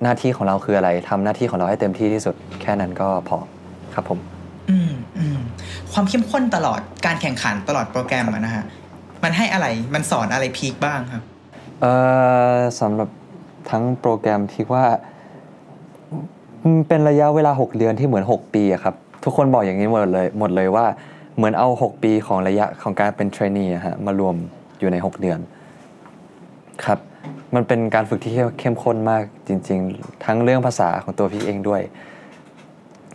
[0.04, 3.38] หน้าที่ของเราคืออะไรทำหน้าที่ของเราให้เต็มที่ที่สุด แค่นั้นก็พอ
[3.94, 4.20] ครับผม
[4.70, 5.40] อืมอืม
[5.92, 8.64] ความเข้มข้นตลอดการแข่งขันตลอดโปรแกรมอะนะฮะ
[9.24, 11.24] มันให้อะไรมันสอนอะไรพีคบ้างครับ
[11.82, 11.94] เอ่
[12.54, 13.10] อสำหรับ
[13.70, 14.86] ทั้งโปรแกรมพี่ว่า
[16.64, 20.86] อืมเป็นระยะเวลา 6 เดือนที่เหมือน 6 ปีอะครับ ทุกคนบอกอย่างนี้หมดเลยหมดเลยว่า
[21.36, 24.36] เหมือนเอา 6 ปีของระยะของการเป็นเทรนนีอะฮะมารวม
[24.80, 25.40] อยู่ใน 6 เดือน
[26.86, 27.00] ครับ
[27.56, 31.82] มันเป็นการฝึกที่เข้มข้นมากจริง ๆ ทั้งเรื่องภาษาของตัวพี่เองด้วย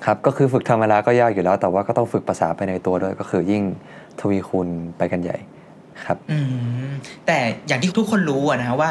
[0.04, 3.62] ครับก็คือฝึกธรรมดาก็ยากอยู่แล้ว แต่ว่าก็ต้องฝึกภาษาไปในตัวด้วย ก็คือยิ่ง
[4.20, 5.36] ทวีคูณไปกันใหญ่
[6.04, 6.38] ครับอื
[6.88, 6.90] ม
[7.26, 8.90] แต่อย่างที่ทุกคนรู้อะนะฮะว่า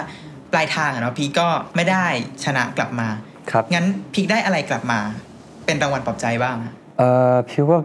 [0.54, 2.06] ปลายทางอะเนาะพีคก็ไม่ได้
[2.46, 3.08] ชนะกลับมา
[3.52, 5.00] ครับงั้นพีคได้อะไรกลับมา
[5.66, 7.80] เป็นรางวัลปลอบใจบ้างฮะเอ่อพี่ว่า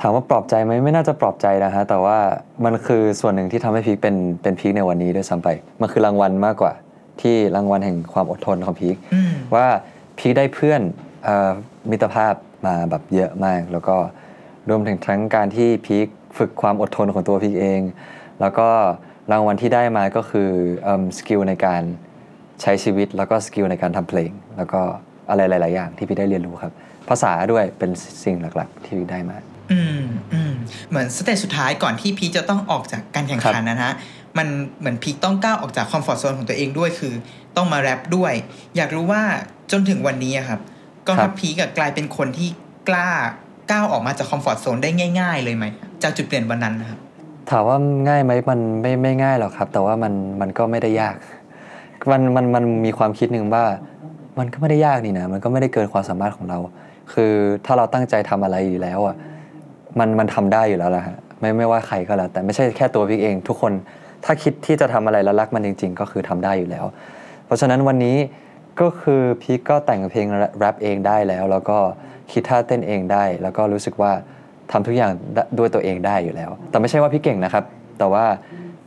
[0.00, 2.18] ถามว่าปลอบใจไหมไม่น่าจะปลอบใจนะฮะแต่ว่า
[2.64, 5.48] มันคือส่วนหนึ่งที่ทำให้พีคเป็นเป็นพีคในวันนี้ด้วยซ้ำไป
[5.80, 6.72] มันคือรางวัลมากกว่า
[7.20, 9.66] ที่รางวัลแห่งความอดทนของพีคอืมว่า
[10.18, 10.80] พีคได้เพื่อน
[11.24, 11.50] เอ่อ
[11.90, 12.34] มิตรภาพ
[12.66, 13.96] มาแบบเยอะมาก แล้วก็
[14.68, 16.06] รวมถึงทั้งการที่พีค
[16.38, 17.80] ฝึกความอดทนของตัวพีคเอง
[18.40, 18.68] แล้วก็
[19.32, 20.50] รางวัลที่ได้มาก็คือ
[20.84, 21.82] เอิ่ม skill ในการ
[22.62, 24.80] ใช้ชีวิตแล้วก็ skill ในการทำเพลง แล้วก็
[25.30, 26.72] อะไรหลาย ๆ อย่างที่พีคได้เรียนรู้ครับ
[27.08, 27.90] ภาษาด้วยเป็น
[28.24, 29.36] สิ่งหลัก ๆ ที่พีคได้มา
[29.72, 30.53] อืมอืม
[30.90, 33.92] เหมือน stage สุดท้ายก่อนที่พีคจะต้องออกจากการแข่งขันนะฮะ
[34.38, 34.46] มัน
[34.78, 37.14] เหมือนพีคต้องก้าวออกจาก comfort zone ของตัวเองด้วยคือ
[37.56, 38.32] ต้องมาแรปด้วย
[38.76, 39.22] อยากรู้ว่า
[39.72, 40.60] จนถึงวันนี้อะครับ
[41.06, 42.48] กองครัทัพบพีคอะกลายเป็นคนที่
[42.88, 43.08] กล้า
[43.70, 45.64] ก้าวออกมาจากคอมฟอร์ทโซนได้ง่าย ๆ เลยไหม
[46.02, 46.98] จากจุดเปลี่ยนวันนั้นนะครับ
[47.50, 47.76] ถามว่า
[48.08, 51.16] ง่ายไหมมันไม่ไม่ง่ายหรอกครับ แต่ว่ามันมันก็ไม่ได้ยาก
[52.10, 53.64] มันมันมันมีความคิดหนึ่งว่า
[54.38, 56.58] มันก็ไม่ได้ยากนี่นะมันก็ไม่ได้เกินความสามารถของเรา
[57.12, 57.32] คือ
[57.66, 59.16] ถ้าเราตั้งใจทำอะไรอยู่แล้วอะ
[59.98, 63.72] มันมันทำได้อยู่แล้วล่ะฮะไม่ไม่ว่าใครก็แล้ว แต่ไม่ใช่แค่ตัวพี่เอง ทุกคน
[64.24, 66.84] ถ้าคิดที่จะทำอะไรแล้วรักมันจริง ๆ ก็คือทำได้อยู่แล้ว
[67.46, 68.16] เพราะฉะนั้นวันนี้
[68.80, 70.26] ก็คือพีคก็แต่งเพลง
[70.58, 71.78] แรปเองได้แล้ว แล้วก็
[72.32, 74.12] คิดท่าเต้นเองได้ แล้วก็รู้สึกว่า
[74.72, 75.12] ทำทุกอย่าง
[75.58, 77.64] ด้วยตัวเองได้อยู่แล้ว แต่ไม่ใช่ว่าพี่เก่งนะครับ
[77.98, 78.24] แต่ว่า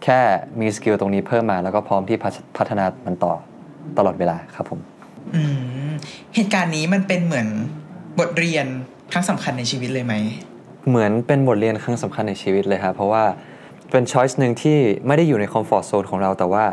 [0.03, 0.19] แค่
[0.59, 3.33] มีสกิลตรงนี้เพิ่มมาแล้วก็พร้อมที่พัฒพัฒนามันต่อ
[3.97, 4.79] ตลอดเวลาครับผม
[5.35, 5.41] อื
[5.89, 5.91] ม
[6.35, 7.47] เหตุการณ์นี้มันเป็นเหมือน
[8.19, 8.65] บทเรียน
[9.11, 10.13] ครั้งสำคัญในชีวิตเลยไหม
[10.89, 13.23] เหมือนเป็นบทเรียนครั้งสำคัญในชีวิตเลยครับเพราะว่า
[13.91, 16.63] เป็นช้อยส์หนึ่งที่ไม่ได้อยู่ในคอมฟอร์ z โซนของเราแต่ว่า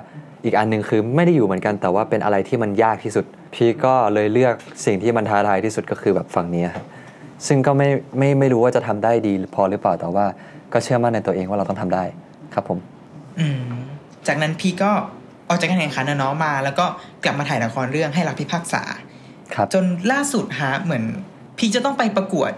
[0.45, 3.25] อีกอันหนึ่งคือไม่ได้อยู่เหมือนกันแต่ว่าเป็นอะไรที่มันยากที่สุด
[3.55, 6.85] พี่ก็เลยเลือกสิ่งที่มันท้าทายที่สุดก็คือแบบฝั่งนี้ครับ
[7.47, 10.25] ซึ่งก็ไม่ไม่ไม่รู้ว่าจะทำได้ดีพอหรือเปล่าแต่ว่า
[10.73, 12.05] ก็เชื่อมั่นในตัวเองว่าเราต้องทำได้
[12.55, 12.79] ครับผม
[13.39, 13.63] อืม
[14.27, 14.91] จากนั้นพีก็
[15.49, 16.85] ออกจากการแข่งขันนะเนาะมา แล้วก็
[17.25, 18.83] กลับมาถ่ายละครเรื่องให้รักพิพากษา
[19.55, 21.05] ครับจนล่าสุดฮะเหมือน
[21.59, 22.53] พีคจะต้องไปประกวด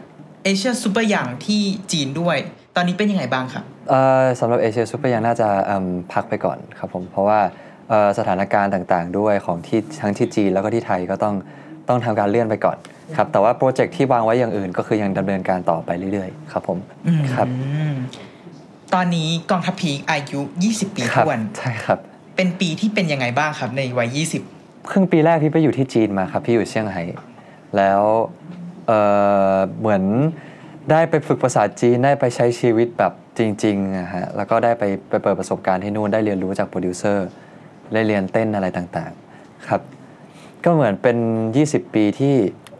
[0.46, 2.36] Asia Super Young ที่จีนด้วย
[2.76, 7.40] ตอนนี้เป็นยังไงบ้างครับเอ่อสำหรับ Asia Super Young น่าจะเอิ่มพักไปก่อนครับผมเพราะว่า
[7.88, 11.34] เอ่อสถานการณ์ต่างๆ ด้วยของที่ทั้งที่จีนแล้วก็ที่ไทยก็ต้อง
[11.88, 12.76] ต้องทำการเลื่อนไปก่อน
[13.16, 17.46] ครับแต่ว่า project ที่วางไว้อย่างอื่น ก็คือยังดำเนินการต่อไปเรื่อยๆ ครับผมอืมครับ
[18.94, 21.98] ตอนนี้กองทัพพีคอายุ 20 ปีครับทวนใช่ครับ
[22.36, 24.18] เป็นปีที่เป็นยังไงบ้างครับในวัย
[24.52, 27.04] 20 ครึ่งปีแรกพีคไปอยู่ที่จีนมาครับ พีคอยู่เซี่ยงไฮ้
[27.76, 28.02] แล้ว
[28.86, 30.02] เหมือน
[30.90, 37.28] ได้ไปฝึกภาษาจีนได้ไปใช้ชีวิตแบบจริงๆนะฮะแล้วก็ได้ไปไปเปิดประสบการณ์ที่นู่นได้เรียนรู้จากโปรดิวเซอร์
[37.94, 39.80] ได้เรียนเต้นอะไรต่างๆครับ
[40.64, 41.16] ก็เหมือนเป็น
[41.56, 42.34] 20 ปีที่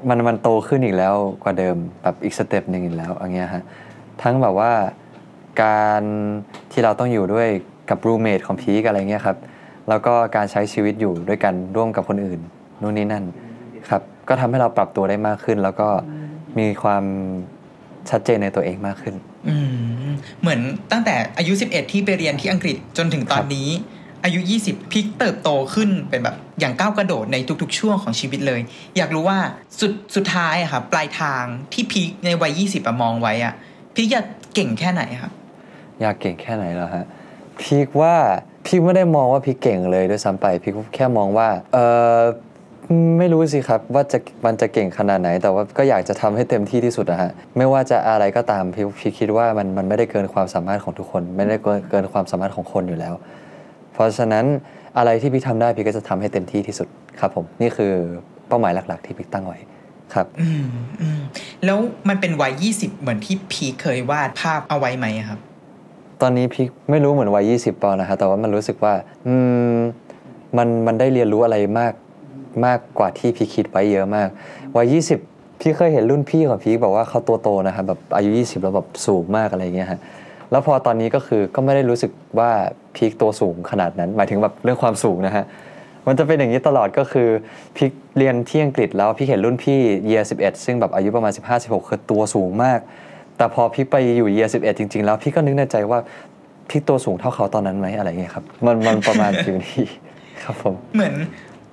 [0.09, 3.63] มันมันโตขึ้นอีกแล้วกว่าเดิมแบบอีก step หนึ่งอีกแล้วอย่างเงี้ยฮะ
[4.23, 4.73] ทั้งแบบว่า
[5.63, 6.03] การ
[6.73, 7.49] ที่เราต้องอยู่ด้วย
[7.91, 9.37] กับรูเมทของพีกอะไรเงี้ยครับ
[9.89, 12.41] แล้วก็การใช้ชีวิตอยู่ด้วยกันร่วมกับคนอื่น
[12.81, 13.25] นู่นนี่นั่น
[13.91, 15.89] ครับ ก็ทำให้เราปรับตัวได้มากขึ้น แล้วก็
[16.59, 17.05] มีความ
[18.11, 19.15] ชัดเจนในตัวเองมากขึ้น
[19.49, 19.57] อื
[20.07, 20.61] มเหมือน
[20.93, 23.69] ตั้งแต่อายุ 11 ที่ไปเรียนที่อังกฤษจนถึงตอนนี้
[24.25, 28.61] อายุ 20พีคเติบโตขึ้นเป็นแบบอย่างก้าวกระโดดในทุกๆ ช่วงของชีวิตเลย
[28.97, 29.39] อยากรู้ว่า
[29.81, 33.55] สุดสุดท้ายอะครับปลายทางที่พีคในวัย 20อะมองไว้อะ
[33.95, 35.33] พีคอยากเก่งแค่ไหนครับ
[36.01, 37.05] อยากเก่งแค่ไหนแล้วฮะ
[37.61, 38.15] พีคว่า
[38.67, 41.79] พีคไม่ได้มองว่าพีคเก่งเลยด้วยซ้ำไปพีคแค่มองว่าเอ
[42.17, 42.21] อ
[43.19, 53.15] ไม่รู้สิครับว่าจะมันจะเก่งขนาดไหน แต่ว่าก็อยากจะทำให้เต็มที่ที่สุดนะฮะไม่ว่าจะอะไรก็ตามพีคพีคคิดว่ามันมันไม่ได้เกินความสามารถของทุกคน ไม่ได้เกินเกินความสามารถของคนอยู่แล้ว
[53.93, 54.45] เพราะฉะนั้น
[54.99, 56.89] อะไรที่พีคทำได้พีคก็จะทำให้เต็มที่ที่สุด
[57.21, 57.93] ครับผมนี่คือ
[58.49, 59.59] เป้าหมายหลัก ๆ ที่พีคตั้งไว้
[60.15, 60.65] ครับอืม
[61.01, 61.21] อืม
[61.65, 65.39] แล้วมันเป็นวัย20เหมือนที่พีคเคยวาดภาพเอาไว้ไหมอะครับ
[66.23, 68.95] ตอนนี้พีคไม่รู้เหมือนวัย20ปอนะฮะแต่ว่ามันรู้สึกว่า
[69.27, 69.35] อื
[69.75, 69.77] ม
[70.59, 71.93] มันมันได้เรียนรู้อะไรมาก
[72.65, 74.29] มากกว่าที่พีคคิดไว้เยอะมาก
[74.77, 80.01] วัย20 พี่เคยเห็นรุ่นพี่ของพีคบอกว่าเขาตัวโตนะครับแบบอายุ 20 แล้วแบบสูงมากอะไรอย่างเงี้ยฮะ
[80.51, 82.51] แล้วพอตอนนี้ก็คือก็ไม่ได้รู้สึกว่า
[82.97, 85.45] พีคตัวสูงขนาดนั้น หมายถึงแบบเรื่องความสูงนะฮะ
[86.07, 87.29] มันจะเป็นอย่างนี้ตลอดก็คือ
[87.77, 92.81] พีคเรียนที่อังกฤษแล้วพี่เห็นรุ่นพี่เยีย11 ซึ่งแบบอายุประมาณ 15-16 คือตัวสูงมาก
[93.37, 95.99] แต่พอพี่ไปอยู่เยีย11 จริง ๆ แล้วพี่ก็นึกในใจว่า
[96.71, 99.85] พี่ตัวสูงเท่าเขาตอนนั้นไหมอะไรเงี้ยครับ มันมันประมาณฟิลนี้
[100.45, 101.15] ครับผม เหมือน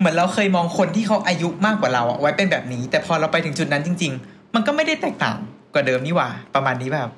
[0.03, 5.37] เหมือนเราเคยมองคนที่เขาอายุมากกว่าเราอะไว้เป็นแบบนี้ แต่พอเราไปถึงจุดนั้นจริง ๆ มันก็ไม่ได้แตกต่าง
[5.73, 7.09] กว่าเดิมนี่หว่า ประมาณนี้แบบ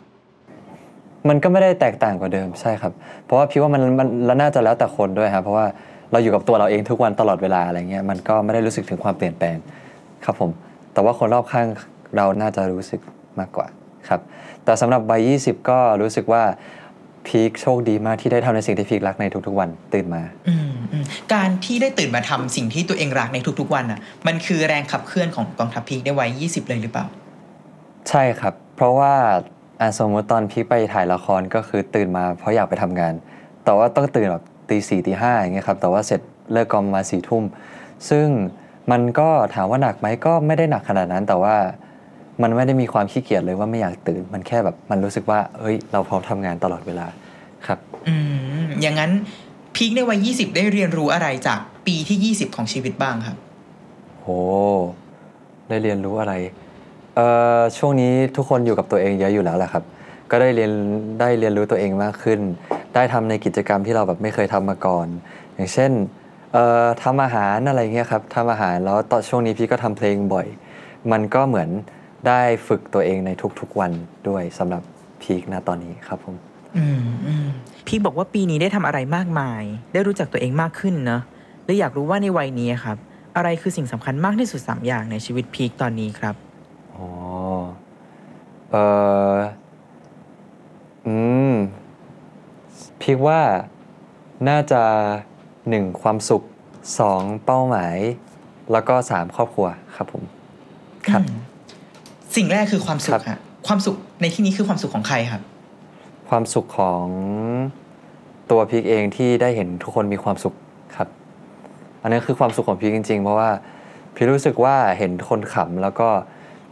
[1.30, 2.94] มันก็ไม่ได้แตกต่างกว่าเดิมใช่ครับ
[3.26, 5.66] เพราะว่าพี่ว่ามันมันแล้วน่าจะแล้วแต่คนด้วยครับเพราะว่า
[6.12, 9.58] เราอยู่กับตัวเราเองทุกวันตลอดเวลาอะไรเงี้ยมันก็ไม่ได้รู้สึกถึงความเปลี่ยนแปลง
[10.26, 10.52] ครับผม
[10.94, 11.68] แต่ว่าคนรอบข้าง
[12.16, 13.02] เราน่าจะรู้สึก
[13.40, 13.68] มากกว่า
[14.10, 14.22] ครับ
[14.64, 16.44] แต่สำหรับวัย20 ก็รู้สึกว่า
[17.28, 27.06] พีคโชคดีมากที่ได้ทำในสิ่งที่พีครักในทุกๆวันตื่นมาอืมอืมการที่ได้ตื่นมาทำสิ่งที่ตัวเองรักในทุกๆวันอะ มันคือแรงขับเคลื่อนของกองทัพพีคในวัย20เลยหรือเปล่า
[28.10, 29.14] ใช่ครับ เพราะว่า
[29.80, 33.14] อะสมมติตอนพี่ไปถ่ายละครก็คือตื่นมาเพราะอยากไปทำงาน
[33.66, 37.44] แต่ว่าต้องตื่นแบบตีสี่ตีห้าอย่างเงี้ยครับแต่ว่าเสร็จเลิกกองประมาสี่ทุ่ม
[38.10, 38.28] ซึ่ง
[38.92, 41.56] มันก็ถามว่าหนักไหมก็ไม่ได้หนักขนาดนั้นแต่ว่า
[42.42, 47.08] มันไม่ได้มีความขี้เกียจเลยว่าไม่อยากตื่น มันแค่แบบมันรู้สึกว่า เอ้ย เราพร้อมทำงานตลอดเวลา
[47.68, 48.16] ครับ อื
[48.64, 49.12] มอย่างนั้น
[49.76, 53.38] พีคในวัย 20 ได้เรียนรู้อะไรจากปีที่ 20 ของชีวิตบ้างครับ
[54.22, 54.28] โห
[55.70, 56.34] ได้เรียนรู้อะไร
[57.16, 57.28] เอ่
[57.60, 59.84] อช่วงนี้ทุกคนอยู่กับตัวเองเยอะอยู่แล้วแหละครับ
[60.32, 60.72] ก็ได้เรียน
[61.20, 62.40] ได้เรียนรู้ตัวเองมากขึ้น
[62.96, 65.08] ได้ทำในกิจกรรมที่เราแบบไม่เคยทำมาก่อน
[65.56, 65.92] อย่างเช่น
[66.54, 70.48] เอ่อทำอาหารอะไรเงี้ยครับทำอาหารแล้วตอนช่วงนี้พี่ก็ทำเพลงบ่อย
[71.12, 71.70] มันก็เหมือน
[72.28, 73.92] ได้ฝึกตัวเองในทุกๆวัน
[74.28, 74.84] ด้วยสำหรับ
[75.22, 76.36] พีคนะตอนนี้ครับผม
[76.78, 77.48] อืมอืม
[77.88, 81.22] พีคบอกว่าปีนี้ได้ทำอะไรมากมาย ได้รู้จักตัวเองมากขึ้นเนอะ
[81.66, 82.98] และอยากรู้ว่าในวัยนี้ครับ
[83.36, 86.36] อะไรคือสิ่งสำคัญมากที่สุดสามอย่างในชีวิตพีคตอนนี้ครับ
[86.96, 87.08] อ๋อ
[88.72, 88.76] เอ
[89.36, 89.38] อ
[91.08, 91.16] อื
[91.52, 91.54] ม
[93.02, 93.42] พีคว่า
[94.50, 94.82] น่าจะ
[95.70, 96.44] หนึ่งความสุข
[97.00, 97.98] สองเป้าหมาย
[98.72, 100.24] แล้วก็สามครอบครัวครับผม
[101.10, 101.45] ครับอืม
[102.36, 105.42] สิ่งแรกคือความสุครัขบฮะความสุขในที่นี้คือความสุขของใครครับ
[106.30, 107.06] ความสุขของ
[108.52, 110.54] ตัวพีคเองที่ได้เห็นทุกคนมีความสุข
[110.96, 111.08] ครับ
[112.02, 113.50] อันนี้คือความสุขของพีคจริง ๆ เพราะว่า
[114.16, 116.08] พีครู้สึกว่าเห็นคนขำแล้วก็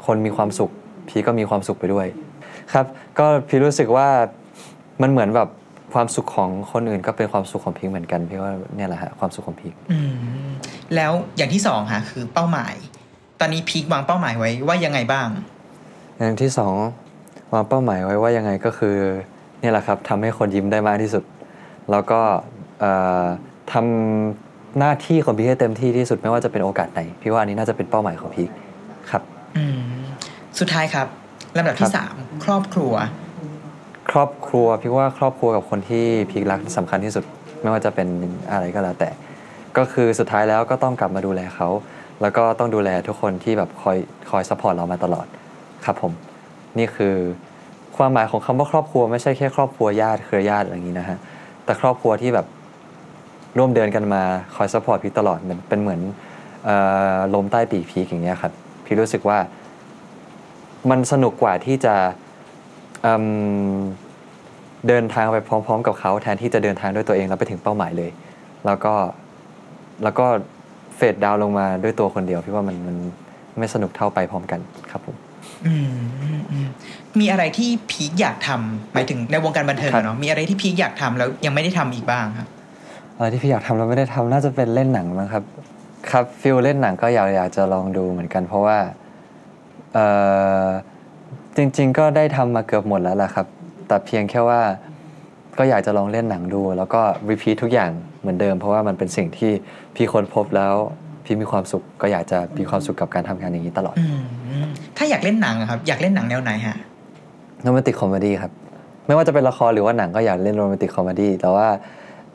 [0.06, 0.72] คนมีความสุข
[1.10, 2.08] พีคก็มีความสุขไปด้วย
[2.74, 2.86] ครับ
[3.20, 4.08] ก็พีครู้สึกว่า
[5.02, 5.50] มันเหมือนแบบ
[5.94, 10.50] ความสุขของคนอื่นก็เป็นความสุขของพีคเหมือนกันพี่ว่าเนี่ยแหละฮะความสุขของพีคอืม
[10.96, 12.74] แล้วอย่างที่สองฮะคือเป้าหมาย
[13.40, 15.28] ตอนนี้พีควางเป้าหมายไว้ว่ายังไงบ้าง
[16.20, 16.76] อย่างที่สอง
[17.54, 18.98] วางเป้าหมายไว้ว่ายังไงก็คือ
[19.60, 21.24] เนี่ยแหละครับทำให้คนยิ้มได้มากที่สุด
[21.92, 22.22] แล้วก็
[22.80, 23.24] เอ่อ
[23.72, 28.50] ทำหน้าที่ของพีคให้เต็มที่ที่สุดไม่ว่าจะเป็นโอกาสไหนพี่ว่าอันนี้น่าจะเป็นเป้าหมายของพีค
[29.10, 29.22] ครับ
[29.58, 29.82] อืม
[30.60, 31.08] สุดท้ายครับ
[31.58, 32.94] ลำดับคที่รับสามครอบครัว
[34.12, 37.24] ครอบครัวพี่ว่าครอบครัวกับคนที่พีครักสำคัญที่สุด
[37.62, 38.08] ไม่ว่าจะเป็น
[38.52, 39.10] อะไรก็แล้วแต่
[39.78, 41.70] ก็คือสุดท้ายแล้วก็ต้องกลับมาดูแลเขา
[42.22, 43.98] แล้วก็ต้องดูแลทุกคนที่แบบคอย
[44.30, 45.28] คอย support เรามาตลอด
[45.86, 46.14] ครับผม
[46.78, 47.16] นี่คือ
[47.98, 51.18] ความหมายของคำว่าครอบครัวไม่ใช่แค่ครอบครัวญาติเครือญาติอะไรอย่างนี้นะฮะ
[51.66, 52.46] แต่ครอบครัวที่แบบ
[53.58, 54.22] ร่วมเดินกันมา
[54.56, 56.70] คอย support พีคตลอดเหมือนเป็นเหมือนเอ่
[57.20, 58.52] อลมใต้ปีกพีคอย่างเงี้ยครับ
[58.86, 59.38] พีครู้สึกว่า
[60.90, 61.96] มันสนุกกว่าที่จะ
[64.88, 68.12] เดินทางไปพร้อม ๆ กับเขาแทนที่จะเดินทางด้วยตัวเองแล้วไปถึงเป้าหมายเลย
[68.66, 68.94] แล้วก็
[70.04, 70.26] แล้วก็
[70.98, 72.96] fade down ลงมาด้วยตัวคนเดียวพีคว่ามันมัน
[73.60, 74.60] ไม่สนุกเท่าไปพร้อมกัน
[74.92, 75.16] ครับผม
[75.68, 76.68] อืมอืมอืม
[77.20, 82.48] มีอะไรที่พีคอยากทำหมายถึงในวงการบันเทิงครับอะเนาะมีอะไรที่พีคอยากทำแล้วยังไม่ได้ทำอีกบ้างครับ
[83.18, 85.44] อะไรที่พีคอยากทำแล้วไม่ได้ทำน่าจะเป็นเล่นหนังมั้งครับ
[86.12, 88.78] ครับ feel เล่นหนังก็อยากอยากจะลองดูเหมือนกัน เพราะว่า
[89.94, 90.06] เอ่
[90.66, 90.68] อ
[91.58, 93.48] จริง ๆ ก็ได้ทำมาเกือบหมดแล้วล่ะครับ
[93.88, 94.62] แต่เพียงแค่ว่า
[95.58, 99.52] ก็อยากจะลองเล่นหนังดู แล้วก็ repeat ทุกอย่างเหมือนเดิม เพราะว่ามันเป็นสิ่งที่
[99.96, 100.76] พีคค้นพบแล้ว
[101.26, 104.06] พีคมีความสุขก็อยากจะมีความสุขกับการทำงานอย่างนี้ตลอดอื
[104.66, 106.78] มถ้าอยากเล่นหนังอะครับ อยากเล่นหนังแนวไหนฮะ
[107.64, 108.52] romantic comedy ครับ
[109.08, 111.68] ไม่ว่าจะเป็นละครหรือว่าหนังก็อยากเล่น romantic comedy แต่ว่า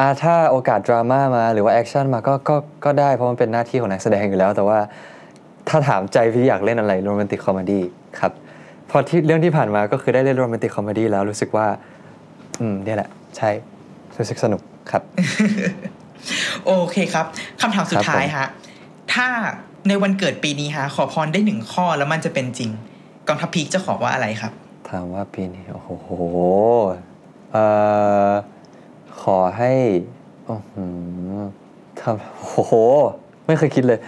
[0.01, 4.79] อ่าถ้าโอกาสดราม่ามาหรือว่า action มาก็ก็ก็ได้เพราะมันเป็นหน้าที่ของนักแสดงอยู่แล้ว แต่ว่า
[5.69, 7.83] ถ้าถามใจพีคอยากเล่นอะไร romantic comedy
[8.21, 8.33] ครับ
[8.91, 11.67] พอที่เรื่องที่ผ่านมาก็คือได้เล่น romantic comedy แล้วรู้สึกว่า
[12.61, 13.51] อืมเนี่ยแหละ ใช่
[14.19, 15.03] รู้สึกสนุกครับ
[16.67, 17.27] โอเคครับ
[17.61, 18.49] คำถามสุดท้ายครับผมฮะ
[19.15, 19.29] ถ้า
[19.89, 22.71] ในวันเกิดปีนี้ฮะขอพรได้หนึ่งข้อแล้วมันจะเป็นจริง
[23.29, 24.53] กองทัพพีคจะขอว่าอะไรครับ
[24.89, 26.09] ถามว่าปีนี้ โอ้โห
[27.53, 27.65] เอ่
[28.31, 28.33] อ
[29.23, 29.73] ขอให้
[30.47, 30.75] โอ้โห
[32.01, 32.75] ทำโอ้โห
[33.47, 34.01] ไม่เคยคิดเลย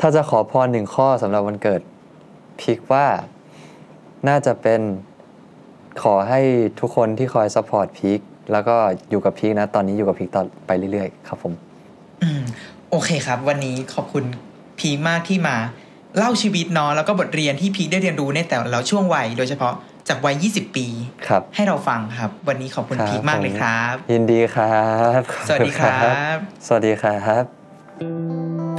[0.00, 1.80] ถ้าจะขอพรหนึ่งข้อสำหรับวันเกิด
[2.60, 3.06] พีคว่า
[4.28, 4.80] น่าจะเป็น
[6.02, 6.40] ขอให้
[6.80, 8.20] ทุกคนที่คอย support พีค
[8.52, 8.76] แล้วก็
[9.10, 11.52] อยู่กับพีคนะ ตอนนี้อยู่กับพีคต่อไปเรื่อยๆ ครับผม
[12.22, 12.42] อืม
[12.90, 14.24] โอเคครับ วันนี้ขอบคุณ
[14.78, 15.56] พีคมากที่มา
[16.16, 19.74] เล่าชีวิตเนาะแล้วก็บทเรียนที่พีคได้เรียนรู้ในแต่ละช่วงวัย โดยเฉพาะ
[20.08, 20.86] จากวัย 20 ปี
[21.28, 24.84] ครับให้เราฟังครับ วันนี้ขอบคุณครับพีคมากเลยครับ ยินดีครั
[25.18, 25.98] บ สวัสดีครั
[26.34, 27.44] บ สวัสดีครับ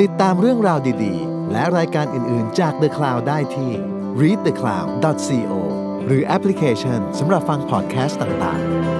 [0.01, 3.71] ติดตามเรื่องราวดีๆ และรายการอื่นๆจาก The Cloud ได้ที่
[4.21, 5.53] readthecloud.co
[6.07, 8.90] หรือแอปพลิเคชันสำหรับฟังพอดแคสต์ต่างๆ